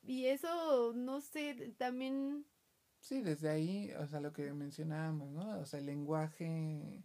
[0.02, 2.46] Y eso, no sé, también...
[3.00, 5.60] Sí, desde ahí, o sea, lo que mencionábamos, ¿no?
[5.60, 7.04] O sea, el lenguaje...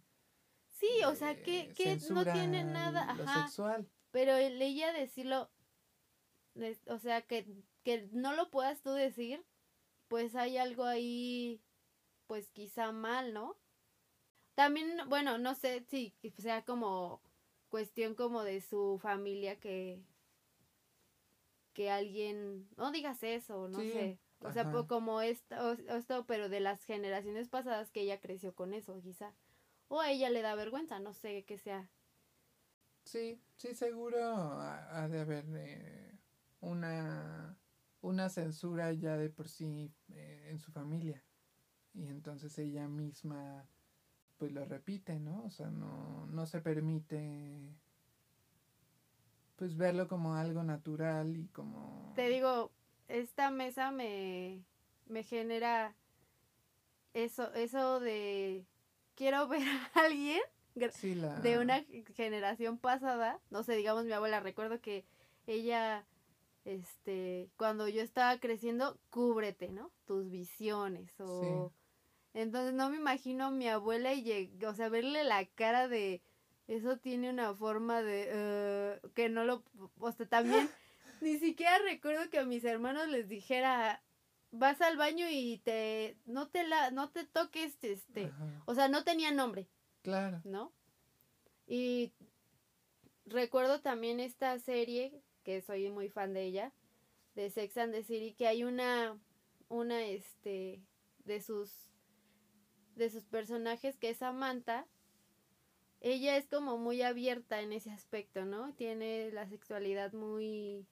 [0.69, 3.13] Sí, o sea, que, que no tiene nada...
[3.13, 3.87] Lo sexual.
[4.09, 5.51] Pero ella decirlo,
[6.87, 7.45] o sea, que,
[7.83, 9.43] que no lo puedas tú decir,
[10.07, 11.61] pues hay algo ahí,
[12.27, 13.57] pues quizá mal, ¿no?
[14.55, 17.21] También, bueno, no sé si sea como
[17.69, 20.03] cuestión como de su familia que
[21.73, 24.19] que alguien no digas eso no sé.
[24.41, 28.99] O sea como esto, esto pero de las generaciones pasadas que ella creció con eso
[29.01, 29.33] quizá.
[29.87, 31.89] O a ella le da vergüenza no sé qué sea.
[33.05, 36.10] Sí sí seguro ha, de haber eh,
[36.61, 37.57] una
[38.01, 41.23] una censura ya de por sí eh, en su familia
[41.93, 43.67] y entonces ella misma
[44.37, 45.43] pues lo repite, ¿no?
[45.43, 47.75] O sea, no, no se permite
[49.55, 52.11] pues verlo como algo natural y como...
[52.15, 52.71] Te digo,
[53.07, 54.63] esta mesa me,
[55.05, 55.95] me genera
[57.13, 58.65] eso, eso de
[59.13, 60.41] quiero ver a alguien
[60.73, 61.83] de una
[62.15, 65.05] generación pasada, no sé, digamos mi abuela, recuerdo que
[65.45, 66.05] ella,
[66.65, 69.91] este, cuando yo estaba creciendo, cúbrete, ¿no?
[70.05, 71.71] Tus visiones o...
[72.33, 76.21] Entonces no me imagino a mi abuela y, o sea, verle la cara de,
[76.67, 79.63] eso tiene una forma de, eh, que no lo,
[79.99, 80.69] o sea, también,
[81.21, 84.01] ni siquiera recuerdo que a mis hermanos les dijera,
[84.51, 88.31] vas al baño y te, no te la, no te toques, este,
[88.65, 89.67] o sea, no tenía nombre.
[90.01, 90.41] Claro.
[90.45, 90.71] ¿No?
[91.67, 92.13] Y
[93.25, 96.73] recuerdo también esta serie, que soy muy fan de ella,
[97.35, 99.17] de Sex and the City, que hay una,
[99.69, 100.81] una, este,
[101.25, 101.87] de sus
[102.95, 104.85] de sus personajes, que es Samantha,
[106.01, 108.73] ella es como muy abierta en ese aspecto, ¿no?
[108.73, 110.87] Tiene la sexualidad muy...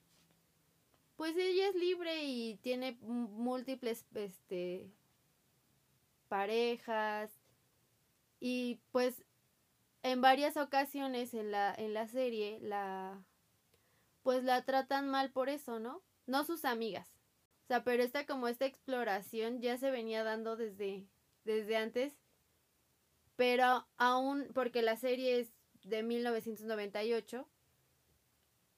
[1.15, 4.89] Pues ella es libre y tiene múltiples, este,
[6.29, 7.31] parejas.
[8.39, 9.23] Y pues
[10.03, 13.21] en varias ocasiones en la, en la serie la
[14.23, 16.03] pues la tratan mal por eso, ¿no?
[16.25, 17.09] No sus amigas.
[17.63, 21.07] O sea, pero esta como esta exploración ya se venía dando desde
[21.43, 22.13] desde antes,
[23.35, 25.51] pero aún, porque la serie es
[25.83, 27.47] de 1998,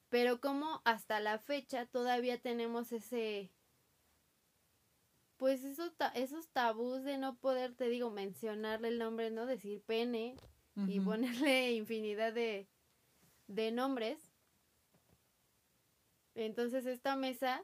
[0.09, 3.51] pero como hasta la fecha todavía tenemos ese,
[5.37, 9.45] pues esos, esos tabús de no poder, te digo, mencionarle el nombre, ¿no?
[9.45, 10.35] Decir pene
[10.87, 12.67] y ponerle infinidad de,
[13.47, 14.30] de nombres.
[16.35, 17.63] Entonces esta mesa,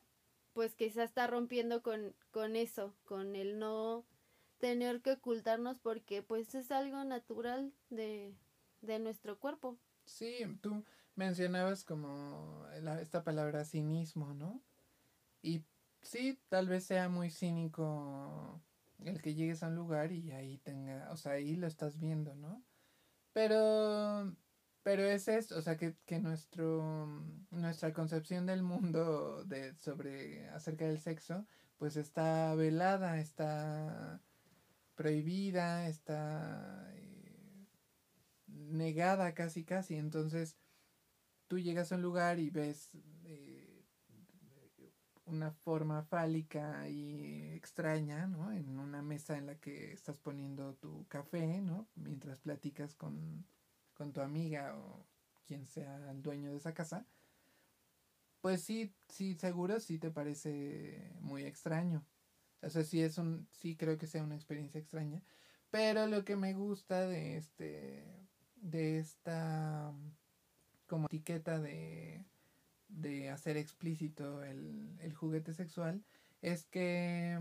[0.53, 4.05] pues quizá está rompiendo con, con eso, con el no
[4.59, 8.33] tener que ocultarnos porque pues es algo natural de,
[8.81, 9.77] nuestro cuerpo.
[10.05, 10.83] Sí, tú
[11.15, 12.65] mencionabas como
[13.01, 14.61] esta palabra cinismo, ¿no?
[15.41, 15.63] Y
[16.01, 18.61] sí, tal vez sea muy cínico
[19.03, 22.33] el que llegues a un lugar y ahí tenga, o sea, ahí lo estás viendo,
[22.35, 22.63] ¿no?
[23.33, 24.35] Pero,
[24.87, 27.21] pero es esto, o sea, que, que nuestro,
[27.51, 31.45] nuestra concepción del mundo de, sobre, acerca del sexo,
[31.77, 34.21] pues está velada, está
[34.95, 37.67] prohibida, está eh,
[38.47, 39.95] negada casi casi.
[39.95, 40.55] Entonces
[41.49, 42.91] tú llegas a un lugar y ves
[43.25, 43.83] eh,
[45.25, 48.53] una forma fálica y extraña, ¿no?
[48.53, 51.89] En una mesa en la que estás poniendo tu café, ¿no?
[51.95, 53.45] Mientras platicas con,
[53.97, 55.05] con tu amiga o
[55.45, 57.05] quien sea el dueño de esa casa.
[58.41, 62.05] Pues sí, sí, seguro sí te parece muy extraño.
[62.61, 65.21] O sea, sí es un, sí creo que sea una experiencia extraña.
[65.71, 68.03] Pero lo que me gusta de este,
[68.55, 69.91] de esta
[70.87, 72.23] como etiqueta de,
[72.87, 76.01] de hacer explícito el, el juguete sexual
[76.41, 77.39] es que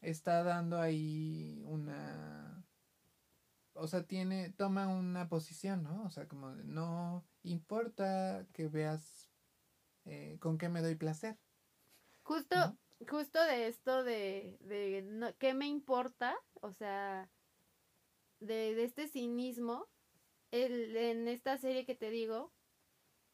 [0.00, 2.59] está dando ahí una
[3.80, 6.04] o sea, tiene, toma una posición, ¿no?
[6.04, 9.30] O sea, como no importa que veas
[10.04, 11.38] eh, con qué me doy placer.
[12.22, 12.56] Justo,
[13.08, 17.30] justo de esto de, de no, qué me importa, o sea,
[18.40, 19.88] de, de este cinismo,
[20.50, 22.52] el, en esta serie que te digo,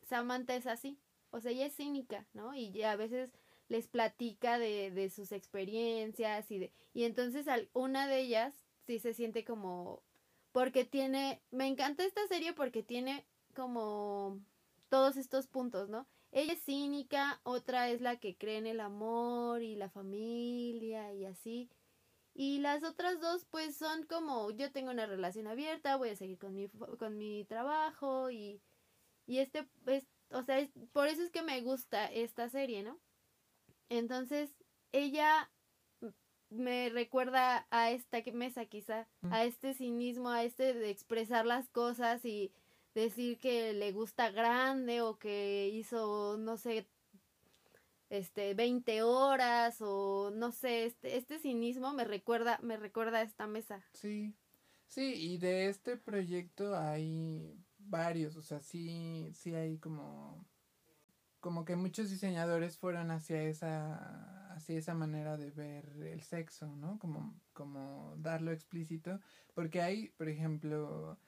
[0.03, 2.55] Samantha es así, o sea, ella es cínica, ¿no?
[2.55, 3.33] Y a veces
[3.69, 8.55] les platica de, de sus experiencias y de, y entonces al, una de ellas
[8.87, 10.05] sí se siente como,
[10.57, 14.41] porque tiene, me encanta esta serie porque tiene como
[14.89, 16.09] todos estos puntos, ¿no?
[16.33, 21.27] Ella es cínica, otra es la que cree en el amor y la familia y
[21.27, 21.69] así.
[22.33, 26.39] Y las otras dos pues son como yo tengo una relación abierta, voy a seguir
[26.39, 28.63] con mi, con mi trabajo y,
[29.27, 32.99] y este es, o sea, por eso es que me gusta esta serie, ¿no?
[33.91, 34.57] Entonces,
[34.93, 35.51] ella
[36.51, 42.25] me recuerda a esta mesa quizá, a este cinismo, a este de expresar las cosas
[42.25, 42.53] y
[42.95, 46.89] decir que le gusta grande o que hizo, no sé,
[48.09, 53.47] este, 20 horas o no sé, este, este cinismo me recuerda, me recuerda a esta
[53.47, 53.85] mesa.
[53.93, 54.35] Sí,
[54.87, 60.45] sí, y de este proyecto hay varios, o sea, sí, sí hay como,
[61.47, 66.99] como que muchos diseñadores fueron hacia esa, hacia esa manera de ver el sexo, ¿no?
[66.99, 69.21] Como, como darlo explícito,
[69.55, 71.21] porque hay, por ejemplo,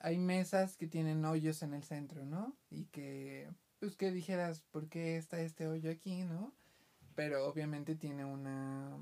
[0.00, 2.56] hay mesas que tienen hoyos en el centro, ¿no?
[2.70, 6.52] Y que, pues que dijeras, ¿por qué está este hoyo aquí, no?
[7.14, 8.98] Pero obviamente tiene una,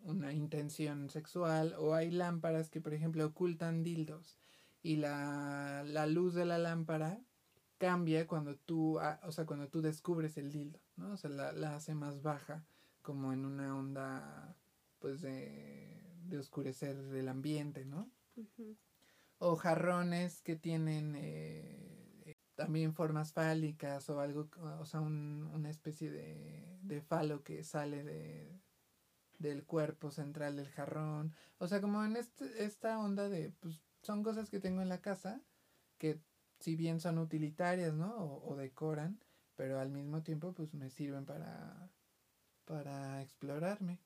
[0.00, 1.72] una intención sexual.
[1.78, 4.40] O hay lámparas que, por ejemplo, ocultan dildos.
[4.82, 7.20] Y la, la luz de la lámpara
[7.84, 11.12] cambia cuando tú, ah, o sea, cuando tú descubres el dildo, ¿no?
[11.12, 12.64] O sea, la, la hace más baja,
[13.02, 14.56] como en una onda,
[15.00, 18.10] pues, de, de oscurecer el ambiente, ¿no?
[19.38, 24.48] o jarrones que tienen eh, también formas fálicas o algo,
[24.80, 28.60] o sea, un, una especie de, de falo que sale de,
[29.38, 31.34] del cuerpo central del jarrón.
[31.58, 35.00] O sea, como en este, esta onda de, pues, son cosas que tengo en la
[35.00, 35.42] casa
[35.98, 36.20] que
[36.64, 38.40] si bien son utilitarias, ¿no?
[38.46, 39.20] O, decoran,
[39.54, 41.90] pero al mismo tiempo, pues, me sirven para,
[42.64, 44.00] para explorarme.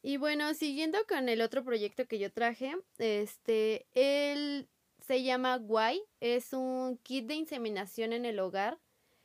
[0.00, 4.68] Y bueno, siguiendo con el otro proyecto que yo traje, este, él
[5.00, 8.78] se llama Guay, es un kit de inseminación en el hogar,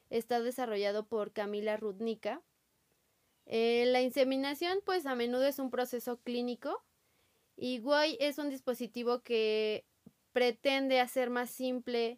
[0.10, 2.42] está desarrollado por Camila Rudnica.
[3.46, 6.84] Eh, la inseminación, pues a menudo es un proceso clínico
[7.56, 9.86] y Guay es un dispositivo que
[10.40, 12.18] pretende hacer más simple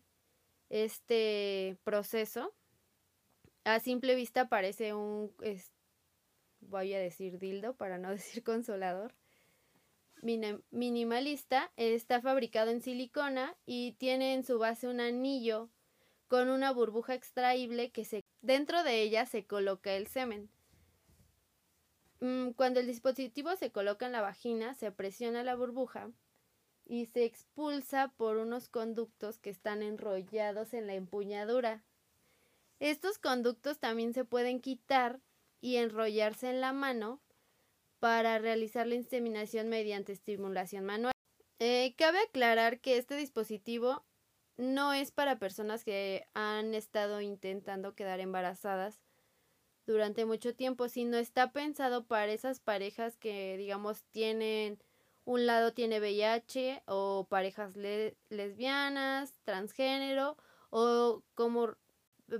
[0.69, 2.53] este proceso.
[3.63, 5.33] A simple vista parece un,
[6.59, 9.15] voy a decir dildo para no decir consolador,
[10.21, 15.71] minimalista, está fabricado en silicona y tiene en su base un anillo
[16.27, 20.47] con una burbuja extraíble que se dentro de ella se coloca el semen.
[22.19, 26.11] Mm, cuando el dispositivo se coloca en la vagina, se presiona la burbuja
[26.91, 31.85] y se expulsa por unos conductos que están enrollados en la empuñadura.
[32.81, 35.21] Estos conductos también se pueden quitar
[35.61, 37.21] y enrollarse en la mano
[37.99, 41.13] para realizar la inseminación mediante estimulación manual.
[41.59, 44.03] Eh, cabe aclarar que este dispositivo
[44.57, 48.99] no es para personas que han estado intentando quedar embarazadas
[49.87, 54.83] durante mucho tiempo, sino está pensado para esas parejas que, digamos, tienen
[55.25, 60.37] un lado tiene VIH o parejas lesbianas, transgénero
[60.69, 61.75] o como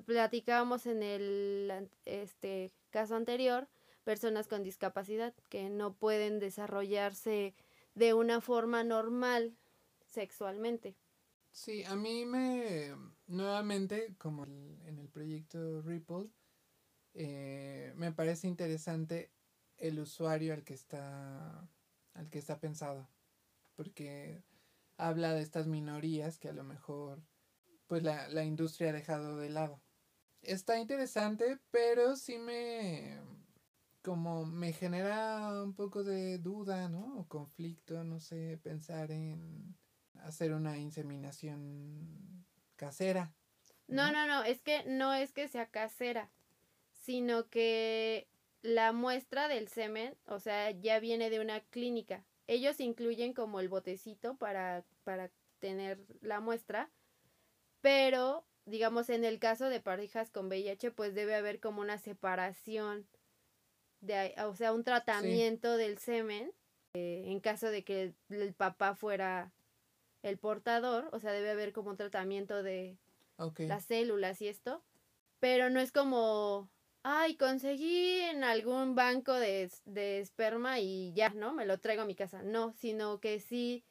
[0.06, 3.68] platicábamos en el este caso anterior,
[4.04, 7.56] personas con discapacidad que no pueden desarrollarse
[7.94, 9.56] de una forma normal
[10.06, 10.96] sexualmente.
[11.52, 12.96] Sí, a mí me,
[13.28, 16.30] nuevamente, como en el proyecto Ripple,
[17.14, 19.32] eh, me parece interesante
[19.78, 21.68] el usuario al que está,
[22.14, 23.10] al que está pensado,
[23.76, 24.44] porque
[24.98, 27.24] habla de estas minorías que a lo mejor,
[27.88, 29.82] pues la, la industria ha dejado de lado
[30.42, 33.20] está interesante, pero sí me
[34.02, 37.20] como me genera un poco de duda, ¿no?
[37.20, 39.78] O conflicto, no sé, pensar en
[40.24, 42.46] hacer una inseminación
[42.76, 43.36] casera.
[43.88, 46.32] No, no, no, es que no es que sea casera,
[46.94, 48.28] sino que
[48.62, 52.26] la muestra del semen, o sea, ya viene de una clínica.
[52.48, 56.90] Ellos incluyen como el botecito para, para tener la muestra,
[57.82, 63.08] pero digamos en el caso de parejas con VIH pues debe haber como una separación
[64.02, 66.52] de, o sea, un tratamiento del semen
[66.94, 69.54] eh, en caso de que el, papá fuera
[70.24, 72.98] el portador, o sea, debe haber como un tratamiento de
[73.58, 74.84] las células y esto,
[75.40, 76.70] pero no es como,
[77.04, 81.54] ay, conseguí en algún banco de, de esperma y ya, ¿no?
[81.54, 83.84] Me lo traigo a mi casa, no, sino que sí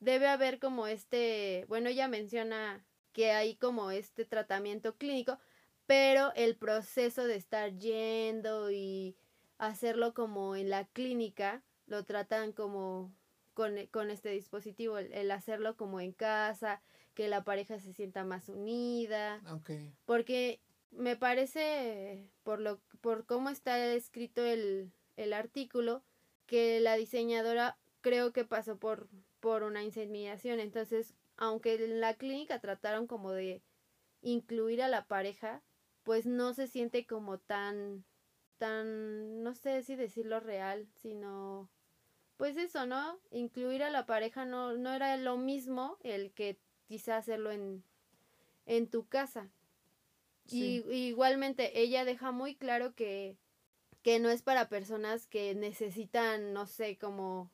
[0.00, 5.38] debe haber como este, bueno, ella menciona que hay como este tratamiento clínico,
[5.86, 9.16] pero el proceso de estar yendo y
[9.58, 13.12] hacerlo como en la clínica, lo tratan como
[13.54, 16.80] con, con este dispositivo, el, hacerlo como en casa,
[17.14, 19.42] que la pareja se sienta más unida.
[20.04, 26.02] Porque me parece, por, lo, por cómo está escrito el, el artículo,
[26.46, 29.08] que la diseñadora creo que pasó por,
[29.40, 30.60] por una inseminación.
[30.60, 33.62] Entonces, aunque en la clínica trataron como de
[34.22, 35.62] incluir a la pareja,
[36.02, 38.04] pues no se siente como tan,
[38.56, 41.68] tan, no sé si decirlo real, sino,
[42.36, 43.20] pues eso, ¿no?
[43.30, 47.84] Incluir a la pareja no, no era lo mismo el que quizá hacerlo en,
[48.66, 49.50] en tu casa.
[50.50, 53.36] Y igualmente ella deja muy claro que,
[54.02, 57.50] que no es para personas que necesitan, no sé, como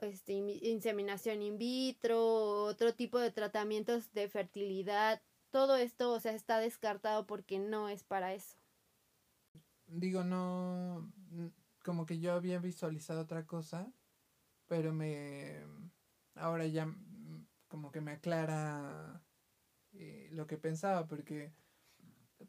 [0.00, 5.20] este, inseminación in vitro, otro tipo de tratamientos de fertilidad.
[5.50, 8.56] Todo esto, o sea, está descartado porque no es para eso.
[9.86, 11.10] Digo, no,
[11.82, 13.90] como que yo había visualizado otra cosa,
[14.66, 15.62] pero me,
[16.34, 16.94] ahora ya
[17.68, 19.22] como que me aclara
[19.92, 21.52] eh, lo que pensaba, porque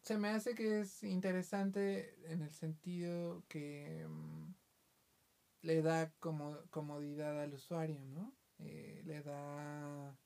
[0.01, 4.53] se me hace que es interesante en el sentido que mm,
[5.61, 8.35] le da como comodidad al usuario, ¿no?
[8.59, 10.17] Eh, le da...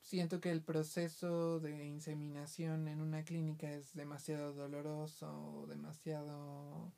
[0.00, 6.94] Siento que el proceso de inseminación en una clínica es demasiado doloroso, demasiado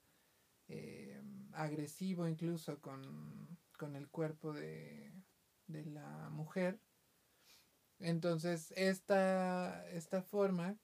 [0.68, 1.22] eh,
[1.52, 3.58] agresivo incluso con,
[3.94, 5.10] el cuerpo de,
[5.68, 6.80] de, la mujer.
[7.98, 10.76] Entonces, esta, esta forma,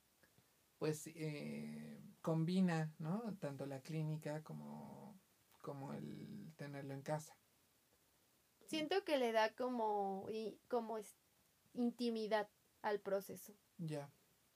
[0.84, 3.34] pues, eh, combina, ¿no?
[3.40, 5.18] Tanto la clínica como
[5.62, 7.34] como el tenerlo en casa.
[8.66, 10.98] Siento que le da como, y, como
[11.72, 12.50] intimidad
[12.82, 13.54] al proceso.
[13.78, 14.12] Ya.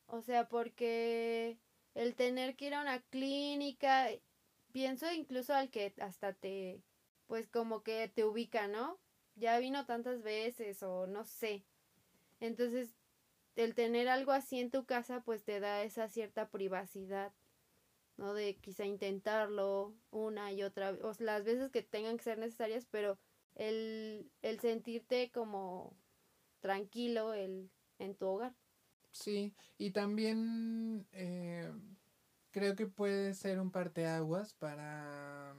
[0.07, 1.59] O sea, porque
[1.95, 4.09] el tener que ir a una clínica,
[4.71, 6.83] pienso incluso al que hasta te,
[7.27, 9.01] pues como que te ubica, ¿no?
[9.35, 11.65] Ya vino tantas veces o no sé.
[12.39, 12.98] Entonces,
[13.65, 17.33] el tener algo así en tu casa, pues te da esa cierta privacidad
[18.19, 18.35] ¿no?
[18.35, 22.87] De quizá intentarlo una y otra vez, o las veces que tengan que ser necesarias,
[22.91, 23.17] pero
[23.55, 25.97] el, el sentirte como
[26.61, 28.55] tranquilo el, en tu hogar.
[29.13, 31.73] Sí, y también eh,
[32.51, 35.57] creo que puede ser un parteaguas para,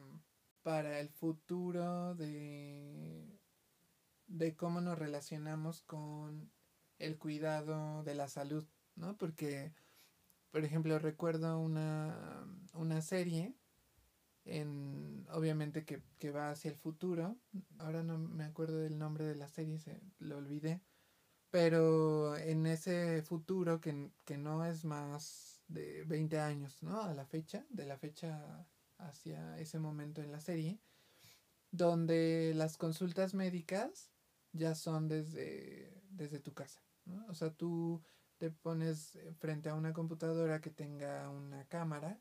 [0.61, 3.25] para el futuro de,
[4.27, 6.51] de cómo nos relacionamos con
[6.99, 9.17] el cuidado de la salud, ¿no?
[9.17, 9.73] Porque
[10.51, 12.43] por ejemplo, recuerdo una,
[12.73, 13.53] una serie,
[14.45, 17.37] en, obviamente que, que, va hacia el futuro.
[17.77, 20.81] Ahora no me acuerdo del nombre de la serie, se, lo olvidé.
[21.51, 27.01] Pero en ese futuro que, que no es más de 20 años, ¿no?
[27.01, 28.65] A la fecha, de la fecha
[28.97, 30.79] hacia ese momento en la serie,
[31.71, 34.09] donde las consultas médicas
[34.51, 35.78] ya son desde,
[36.19, 37.25] desde tu casa, ¿no?
[37.27, 38.03] O sea, tú
[38.37, 42.19] te pones eh, frente a una computadora que tenga una cámara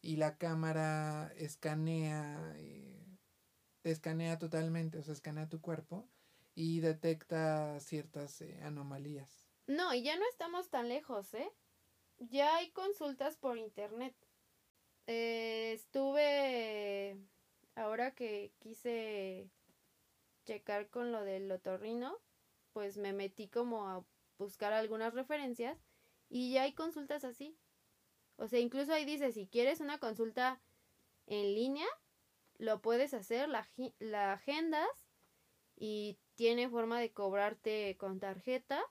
[0.00, 3.06] y la cámara escanea, eh,
[3.82, 6.08] te escanea totalmente, o sea, escanea tu cuerpo
[6.54, 9.46] y detecta ciertas eh, anomalías.
[9.66, 11.50] No, y ya no estamos tan lejos, ¿eh?
[12.18, 14.14] Ya hay consultas por internet.
[15.06, 15.98] estuve,
[17.74, 19.50] ahora que quise
[20.44, 22.18] checar con lo del otorrino,
[22.74, 24.04] pues me metí como a
[24.36, 25.78] buscar algunas referencias
[26.28, 27.56] y ya hay consultas así.
[28.36, 30.60] O sea, incluso ahí dice, si quieres una consulta
[31.26, 31.86] en línea,
[32.58, 33.66] lo puedes hacer, la,
[34.00, 35.08] la agendas
[35.76, 38.82] y tiene forma de cobrarte con tarjeta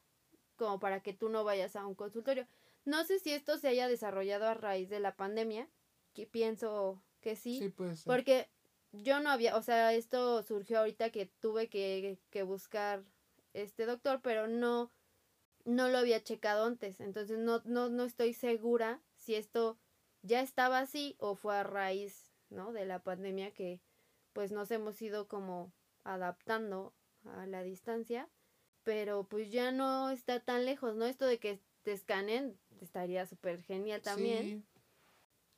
[0.55, 2.47] como para que tú no vayas a un consultorio.
[2.85, 5.69] No sé si esto se haya desarrollado a raíz de la pandemia,
[6.13, 7.73] que pienso que sí, sí
[8.05, 8.49] porque
[8.93, 13.03] yo no había, o sea, esto surgió ahorita que tuve que, que buscar
[13.53, 14.91] este doctor, pero no,
[15.65, 19.79] no lo había checado antes, entonces no, no, no estoy segura si esto
[20.21, 22.71] ya estaba así o fue a raíz, ¿no?
[22.73, 23.81] De la pandemia que
[24.33, 25.73] pues nos hemos ido como
[26.03, 26.93] adaptando
[27.25, 28.29] a la distancia.
[28.83, 31.05] pero pues ya no está tan lejos, ¿no?
[31.05, 34.65] Esto de que te escanen estaría súper genial también.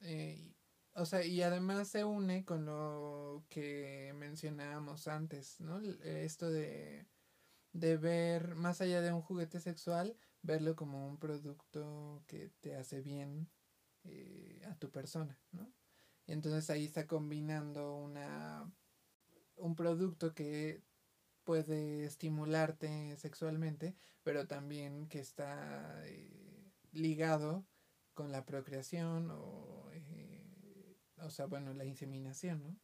[0.01, 0.07] Sí.
[0.07, 0.53] Eh,
[0.93, 5.81] o sea, y además se une con lo que mencionábamos antes, ¿no?
[6.03, 7.05] Esto de,
[7.75, 13.01] de ver, más allá de un juguete sexual, verlo como un producto que te hace
[13.01, 13.49] bien
[14.05, 15.69] eh, a tu persona, ¿no?
[16.25, 18.71] Entonces ahí está combinando una
[19.57, 20.81] un producto que
[21.43, 27.65] puede estimularte sexualmente, pero también que está eh, ligado
[28.13, 32.79] con la procreación o, eh, o sea, bueno, la inseminación, ¿no?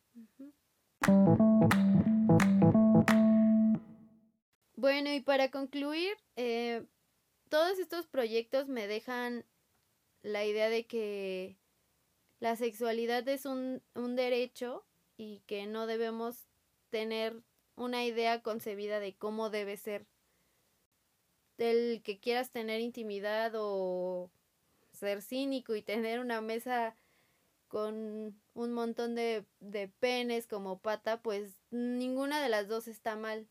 [5.21, 6.83] Y para concluir, eh,
[7.47, 9.45] todos estos proyectos me dejan
[10.23, 11.59] la idea de que
[12.39, 14.83] la sexualidad es un, un derecho
[15.17, 16.47] y que no debemos
[16.89, 17.39] tener
[17.75, 20.07] una idea concebida de cómo debe ser.
[21.55, 24.31] Del que quieras tener intimidad o
[24.91, 26.97] ser cínico y tener una mesa
[27.67, 33.47] con un montón de, de penes como pata, pues ninguna de las dos está mal.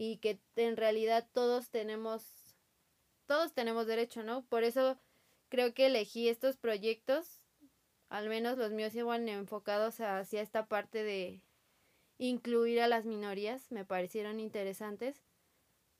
[0.00, 2.24] Y que en realidad todos tenemos,
[3.26, 4.46] todos tenemos derecho, ¿no?
[4.46, 4.98] Por eso
[5.50, 7.42] creo que elegí estos proyectos,
[8.08, 11.42] al menos los míos iban enfocados hacia esta parte de,
[12.20, 15.24] incluir a las minorías me parecieron interesantes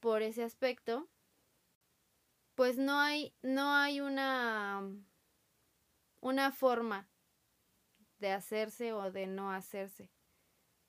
[0.01, 1.09] por ese aspecto
[2.55, 4.87] pues no hay no hay una
[6.21, 7.09] una forma
[8.19, 10.11] de hacerse o de no hacerse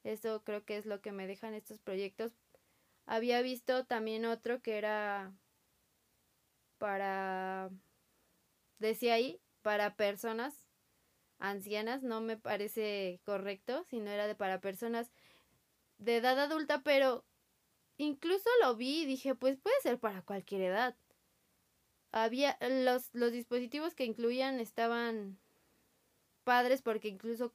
[0.03, 2.40] eso creo que es lo que me dejan estos proyectos
[3.05, 5.33] había visto también otro que era
[6.77, 7.69] para
[8.79, 10.65] decía ahí para personas
[11.39, 15.11] ancianas no me parece correcto, sino era de para personas
[15.97, 17.25] de edad adulta, pero
[17.97, 20.95] incluso lo vi y dije, pues puede ser para cualquier edad.
[22.11, 25.39] Había los, los dispositivos que incluían estaban
[26.43, 27.53] padres porque incluso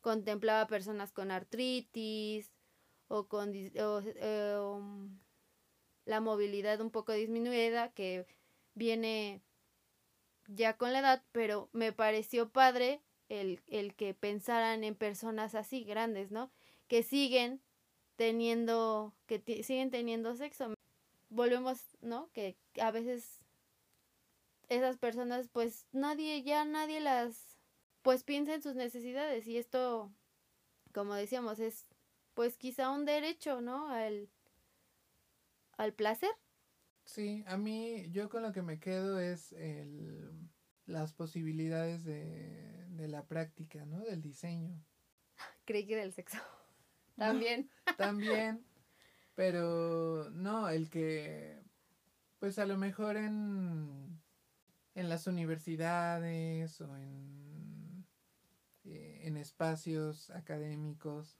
[0.00, 2.52] contemplaba personas con artritis
[3.08, 5.18] o con eh, um,
[6.04, 8.26] la movilidad un poco disminuida que
[8.74, 9.42] viene
[10.48, 15.84] ya con la edad, pero me pareció padre el, el que pensaran en personas así
[15.84, 16.50] grandes, ¿no?
[16.88, 17.60] Que siguen
[18.16, 20.74] teniendo, que siguen teniendo sexo.
[21.28, 22.30] Volvemos, ¿no?
[22.32, 23.40] Que a veces
[24.68, 27.58] esas personas, pues nadie, ya nadie las,
[28.02, 30.12] pues piensa en sus necesidades y esto,
[30.92, 31.86] como decíamos, es
[32.36, 33.88] pues quizá un derecho, ¿no?
[33.88, 34.28] Al,
[35.78, 36.30] al placer.
[37.06, 40.30] Sí, a mí, yo con lo que me quedo es el,
[40.84, 44.00] las posibilidades de, de la práctica, ¿no?
[44.00, 44.84] Del diseño.
[45.64, 46.36] Creí que del sexo.
[47.16, 47.70] También.
[47.96, 48.62] también.
[49.34, 51.62] Pero no, el que,
[52.38, 54.20] pues a lo mejor en,
[54.94, 58.06] en las universidades o en,
[58.84, 61.38] eh, en espacios académicos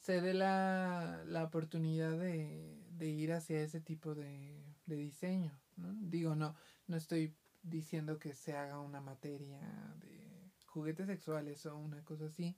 [0.00, 5.58] se dé la, la oportunidad de, de, ir hacia ese tipo de, de diseño.
[5.76, 5.94] ¿no?
[6.00, 9.60] Digo, no, no estoy diciendo que se haga una materia
[10.00, 12.56] de juguetes sexuales o una cosa así.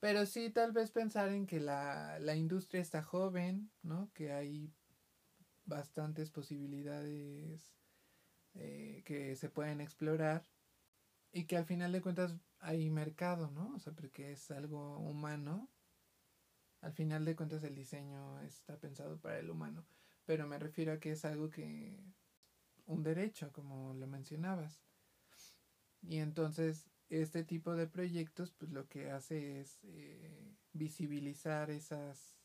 [0.00, 4.12] Pero sí tal vez pensar en que la, la industria está joven, ¿no?
[4.14, 4.72] Que hay
[5.64, 7.74] bastantes posibilidades
[8.54, 10.44] eh, que se pueden explorar
[11.32, 13.74] y que al final de cuentas hay mercado, ¿no?
[13.74, 15.68] O sea, porque es algo humano.
[16.80, 19.86] Al final de cuentas el diseño está pensado para el humano,
[20.24, 21.98] pero me refiero a que es algo que
[22.86, 24.80] un derecho, como lo mencionabas.
[26.02, 32.36] Y entonces este tipo de proyectos pues lo que hace es eh, visibilizar esas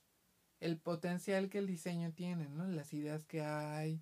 [0.59, 4.01] el potencial que el diseño tiene no las ideas que hay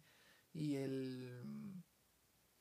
[0.53, 1.83] y el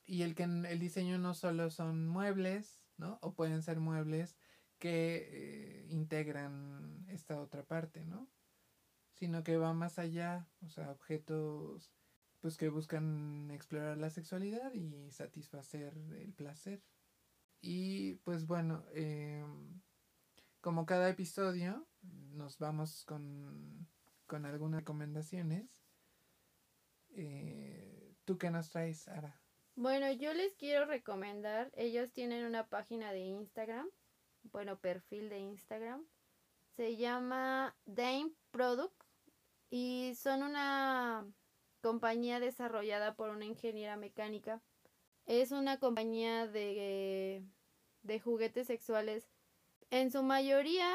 [0.05, 4.35] y el que el diseño no solo son muebles no o pueden ser muebles
[4.81, 8.27] que eh, integran esta otra parte no
[9.13, 11.93] sino que va más allá o sea objetos
[12.41, 16.83] pues que buscan explorar la sexualidad y satisfacer el placer
[17.61, 19.81] y pues bueno, em,
[20.61, 23.87] como cada episodio, nos vamos con,
[24.25, 25.69] con algunas recomendaciones.
[27.11, 29.39] Eh, ¿Tú qué nos traes, Ara?
[29.75, 33.87] Bueno, yo les quiero recomendar, ellos tienen una página de Instagram,
[34.43, 36.05] bueno, perfil de Instagram,
[36.75, 38.93] se llama Dame Product
[39.69, 41.25] y son una
[41.81, 44.61] compañía desarrollada por una ingeniera mecánica
[45.25, 47.43] es una compañía de,
[48.03, 49.29] de juguetes sexuales.
[49.89, 50.93] En su mayoría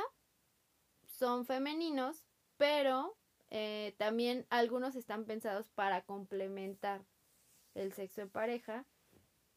[1.07, 2.25] son femeninos,
[2.57, 3.17] pero
[3.51, 7.05] eh, también algunos están pensados para complementar
[7.75, 8.85] el sexo en pareja.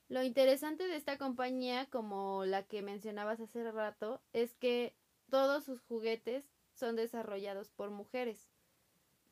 [0.10, 4.96] Lo interesante de esta compañía, como la que mencionabas hace rato, es que
[5.30, 6.44] todos sus juguetes
[6.74, 8.50] son desarrollados por mujeres.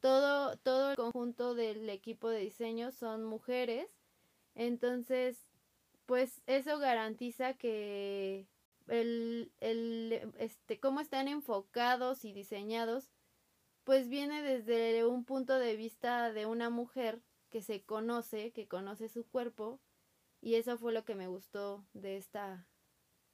[0.01, 3.89] Todo, todo el conjunto del equipo de diseño son mujeres.
[4.53, 5.49] Entonces,
[6.05, 8.45] pues eso garantiza que
[8.87, 13.09] el, el, este, cómo están enfocados y diseñados,
[13.83, 17.19] pues viene desde un punto de vista de una mujer
[17.49, 19.79] que se conoce, que conoce su cuerpo,
[20.41, 22.67] y eso fue lo que me gustó de esta,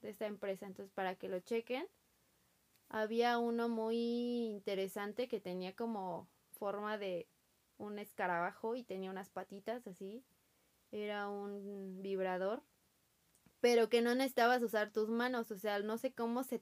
[0.01, 0.66] de esta empresa.
[0.66, 1.88] Entonces, para que lo chequen,
[2.89, 7.28] había uno muy interesante que tenía como forma de
[7.78, 10.24] un escarabajo y tenía unas patitas así.
[10.91, 12.64] Era un vibrador
[13.64, 16.62] pero que no necesitabas usar tus manos, o sea, no sé cómo se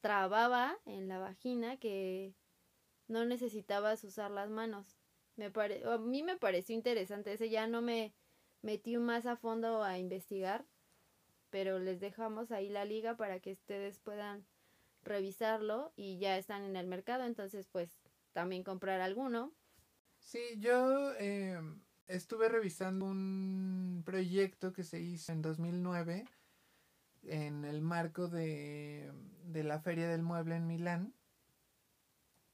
[0.00, 2.32] trababa en la vagina que
[3.08, 4.96] no necesitabas usar las manos.
[5.34, 5.82] Me pare...
[5.84, 8.14] a mí me pareció interesante, ese ya no me
[8.62, 10.64] metí más a fondo a investigar,
[11.50, 14.46] pero les dejamos ahí la liga para que ustedes puedan
[15.04, 17.90] revisarlo y ya están en el mercado, entonces pues
[18.32, 19.52] también comprar alguno.
[20.18, 21.60] Sí, yo eh,
[22.06, 26.24] estuve revisando un proyecto que se hizo en 2009
[27.24, 29.12] en el marco de,
[29.52, 31.14] la Feria del Mueble en Milán.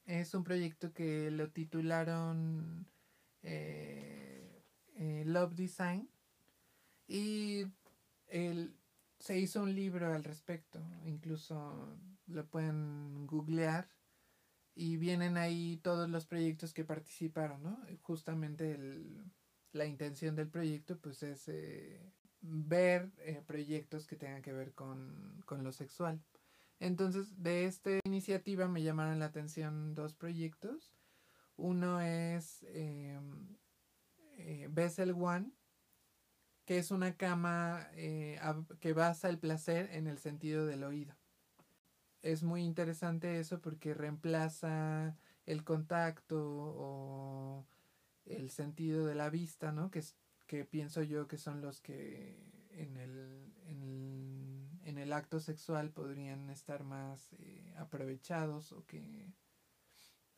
[0.06, 2.86] Es un proyecto que lo titularon
[5.32, 6.08] Love Design
[7.06, 7.64] y
[9.18, 13.88] se hizo un libro al respecto, incluso lo pueden googlear
[14.74, 17.80] y vienen ahí todos los proyectos que participaron, ¿no?
[18.02, 19.24] Justamente el,
[19.72, 22.00] la intención del proyecto pues es eh,
[22.40, 26.20] ver eh, proyectos que tengan que ver con, lo sexual.
[26.80, 30.92] Entonces, de esta iniciativa me llamaron la atención dos proyectos.
[31.56, 33.18] Uno es eh,
[34.38, 35.52] eh Bessel One,
[36.64, 37.88] que es una cama
[38.80, 41.14] que basa el placer en el sentido del oído.
[42.22, 45.16] Es muy interesante eso porque reemplaza
[45.46, 47.66] el contacto o
[48.26, 49.90] el sentido de la vista, ¿no?
[49.90, 50.02] Que,
[50.46, 52.36] que pienso yo que son los que
[52.72, 59.32] en el, en el, acto sexual podrían estar más eh, aprovechados o que...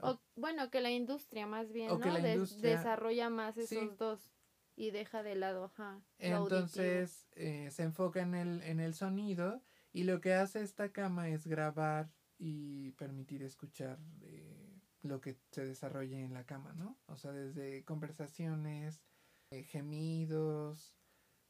[0.03, 1.99] O, bueno, que la industria más bien, ¿no?
[1.99, 4.33] desarrolla más esos dos
[4.77, 6.03] y deja de lado, ajá.
[6.19, 11.29] Entonces eh, se enfoca en el, en el sonido y lo que hace esta cama
[11.29, 16.99] es grabar y permitir escuchar eh, lo que se desarrolle en la cama, ¿no?
[17.07, 19.03] O sea, desde conversaciones,
[19.51, 20.95] eh, gemidos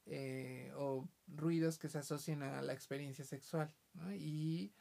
[0.06, 4.12] eh, o ruidos que se asocian a la experiencia sexual, ¿no?
[4.14, 4.72] Y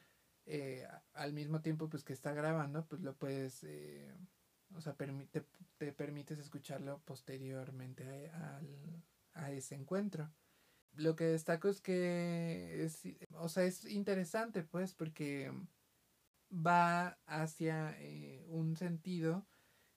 [0.49, 3.65] eh, al mismo tiempo, pues que está grabando, pues lo puedes,
[4.75, 5.45] o sea, te,
[5.77, 8.61] te, permites escucharlo posteriormente a,
[9.33, 10.31] a ese encuentro
[10.93, 15.51] lo que destaco es que es, o sea, es interesante, pues, porque
[16.51, 19.47] va hacia eh, un sentido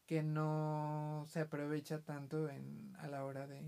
[0.06, 3.62] que no se aprovecha tanto en, a la hora de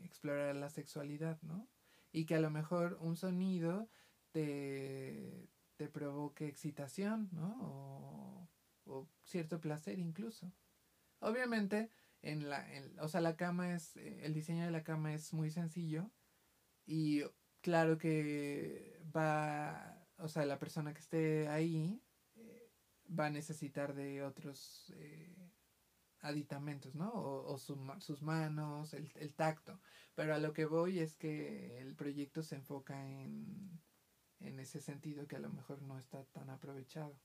[0.00, 1.68] explorar la sexualidad, ¿no?
[2.10, 3.88] Y que a lo mejor un sonido
[4.32, 5.48] te,
[5.82, 8.48] te provoque excitación, ¿no?
[8.86, 10.52] O, cierto placer incluso.
[11.18, 12.64] Obviamente, en la,
[13.00, 16.10] o sea, la cama es, eh, el diseño de la cama es muy sencillo
[16.86, 17.22] y
[17.62, 22.00] claro que va o sea, la persona que esté ahí
[22.36, 22.70] eh,
[23.08, 25.50] va a necesitar de otros eh,
[26.20, 27.10] aditamentos, ¿no?
[27.12, 29.80] O, sus manos, el, el, tacto.
[30.14, 33.80] Pero a lo que voy es que el proyecto se enfoca en,
[34.44, 37.18] en ese sentido que a lo mejor no está tan aprovechado.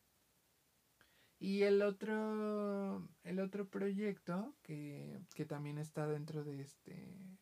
[1.39, 7.37] Y el otro, el otro proyecto que, que también está dentro de, este,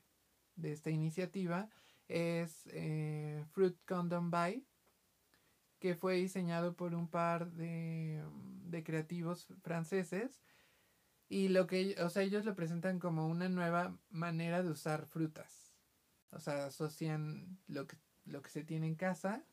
[0.55, 1.69] de esta iniciativa
[2.07, 4.67] es eh, Fruit Condom Buy,
[5.79, 8.21] que fue diseñado por un par de,
[8.65, 10.41] de creativos franceses.
[11.29, 15.73] Y lo que, o sea, ellos lo presentan como una nueva manera de usar frutas.
[16.31, 19.45] O sea, asocian lo que, lo que se tiene en casa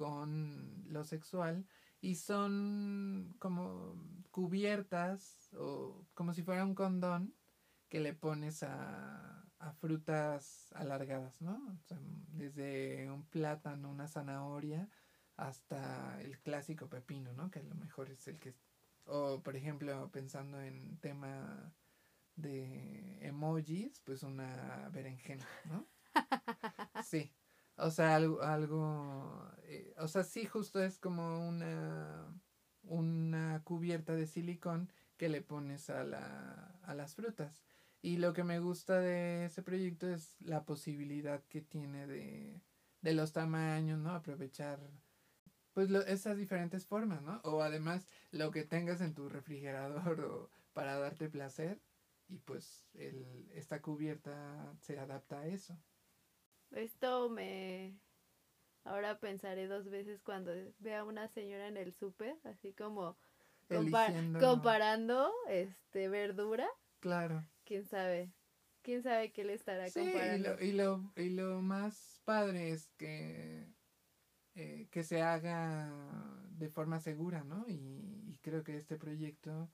[0.00, 1.66] con lo sexual
[2.00, 3.94] y son como
[4.30, 7.34] cubiertas o como si fuera un condón
[7.90, 11.52] que le pones a, a frutas alargadas, ¿no?
[11.78, 11.98] O sea,
[12.32, 14.88] desde un plátano, una zanahoria,
[15.36, 17.50] hasta el clásico pepino, ¿no?
[17.50, 18.54] Que a lo mejor es el que...
[19.04, 21.74] O por ejemplo, pensando en tema
[22.36, 25.86] de emojis, pues una berenjena, ¿no?
[27.04, 27.30] Sí.
[27.82, 32.26] O sea, algo, algo eh, o sea, sí, justo es como una,
[32.82, 37.64] una cubierta de silicón que le pones a, la, a las frutas.
[38.02, 42.60] Y lo que me gusta de ese proyecto es la posibilidad que tiene de,
[43.02, 44.10] de los tamaños, ¿no?
[44.12, 44.80] Aprovechar
[45.72, 47.40] pues esas diferentes formas, ¿no?
[47.44, 51.80] O además lo que tengas en tu refrigerador o para darte placer
[52.28, 55.78] y pues el, esta cubierta se adapta a eso.
[56.72, 57.98] Esto me...
[58.84, 63.18] Ahora pensaré dos veces cuando vea a una señora en el súper, así como
[64.40, 66.66] comparando este verdura.
[67.00, 67.46] Claro.
[67.64, 68.32] ¿Quién sabe?
[68.82, 70.58] ¿Quién sabe qué le estará comparando?
[70.60, 73.68] Y lo, y, lo, más padre es que,
[74.54, 75.92] eh, que se haga
[76.52, 77.66] de forma segura, ¿no?
[77.68, 79.70] Y, y creo que este proyecto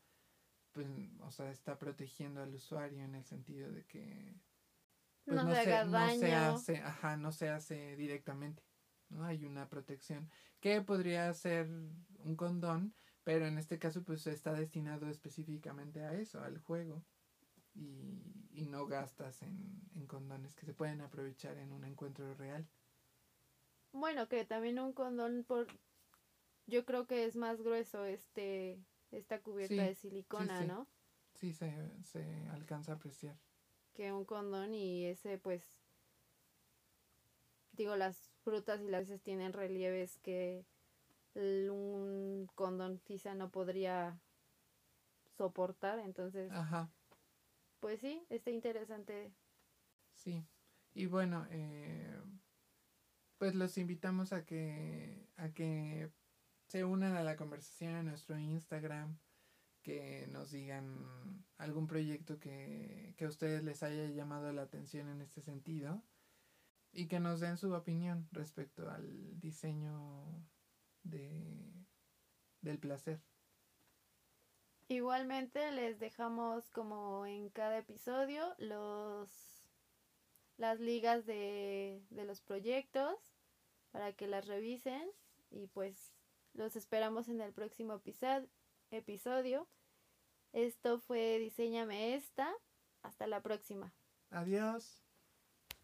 [0.77, 0.89] pues,
[1.21, 4.39] o sea, está protegiendo al usuario en el sentido de que
[5.27, 8.63] pues, no, se, no se hace, ajá, no se hace directamente,
[9.09, 9.25] ¿no?
[9.25, 15.09] Hay una protección que podría ser un condón, pero en este caso pues está destinado
[15.09, 17.05] específicamente a eso, al juego.
[17.75, 22.67] Y, y no gastas en, en condones que se pueden aprovechar en un encuentro real.
[23.93, 25.67] Bueno, que también un condón por
[26.67, 28.79] yo creo que es más grueso este
[29.11, 30.87] esta cubierta de silicona, ¿no?
[31.35, 31.73] Sí, se,
[32.05, 33.37] se alcanza a apreciar.
[33.97, 35.73] Que un condón y ese pues,
[37.73, 40.67] digo, las frutas y las veces tienen relieves que
[41.35, 44.21] un condón quizá no podría
[45.37, 46.53] soportar, entonces...
[46.53, 46.91] Ajá.
[47.81, 49.33] Pues sí, está interesante.
[50.13, 50.47] Sí,
[50.93, 52.21] y bueno, eh,
[53.39, 56.11] pues los invitamos a que, a que
[56.67, 59.19] se unan a la conversación en nuestro Instagram,
[59.87, 65.41] que nos digan algún proyecto que, a ustedes les haya llamado la atención en este
[65.41, 66.03] sentido
[66.91, 70.45] y que nos den su opinión respecto al diseño
[71.05, 71.87] de,
[72.63, 73.23] del placer.
[74.89, 79.63] Igualmente les dejamos como en cada episodio los
[80.57, 83.15] las ligas de, de los proyectos
[83.93, 85.09] para que las revisen
[85.51, 86.13] y pues
[86.55, 88.03] los esperamos en el próximo
[88.91, 89.69] episodio.
[90.53, 92.53] Esto fue Diseñame esta.
[93.03, 93.95] Hasta la próxima.
[94.31, 95.06] Adiós.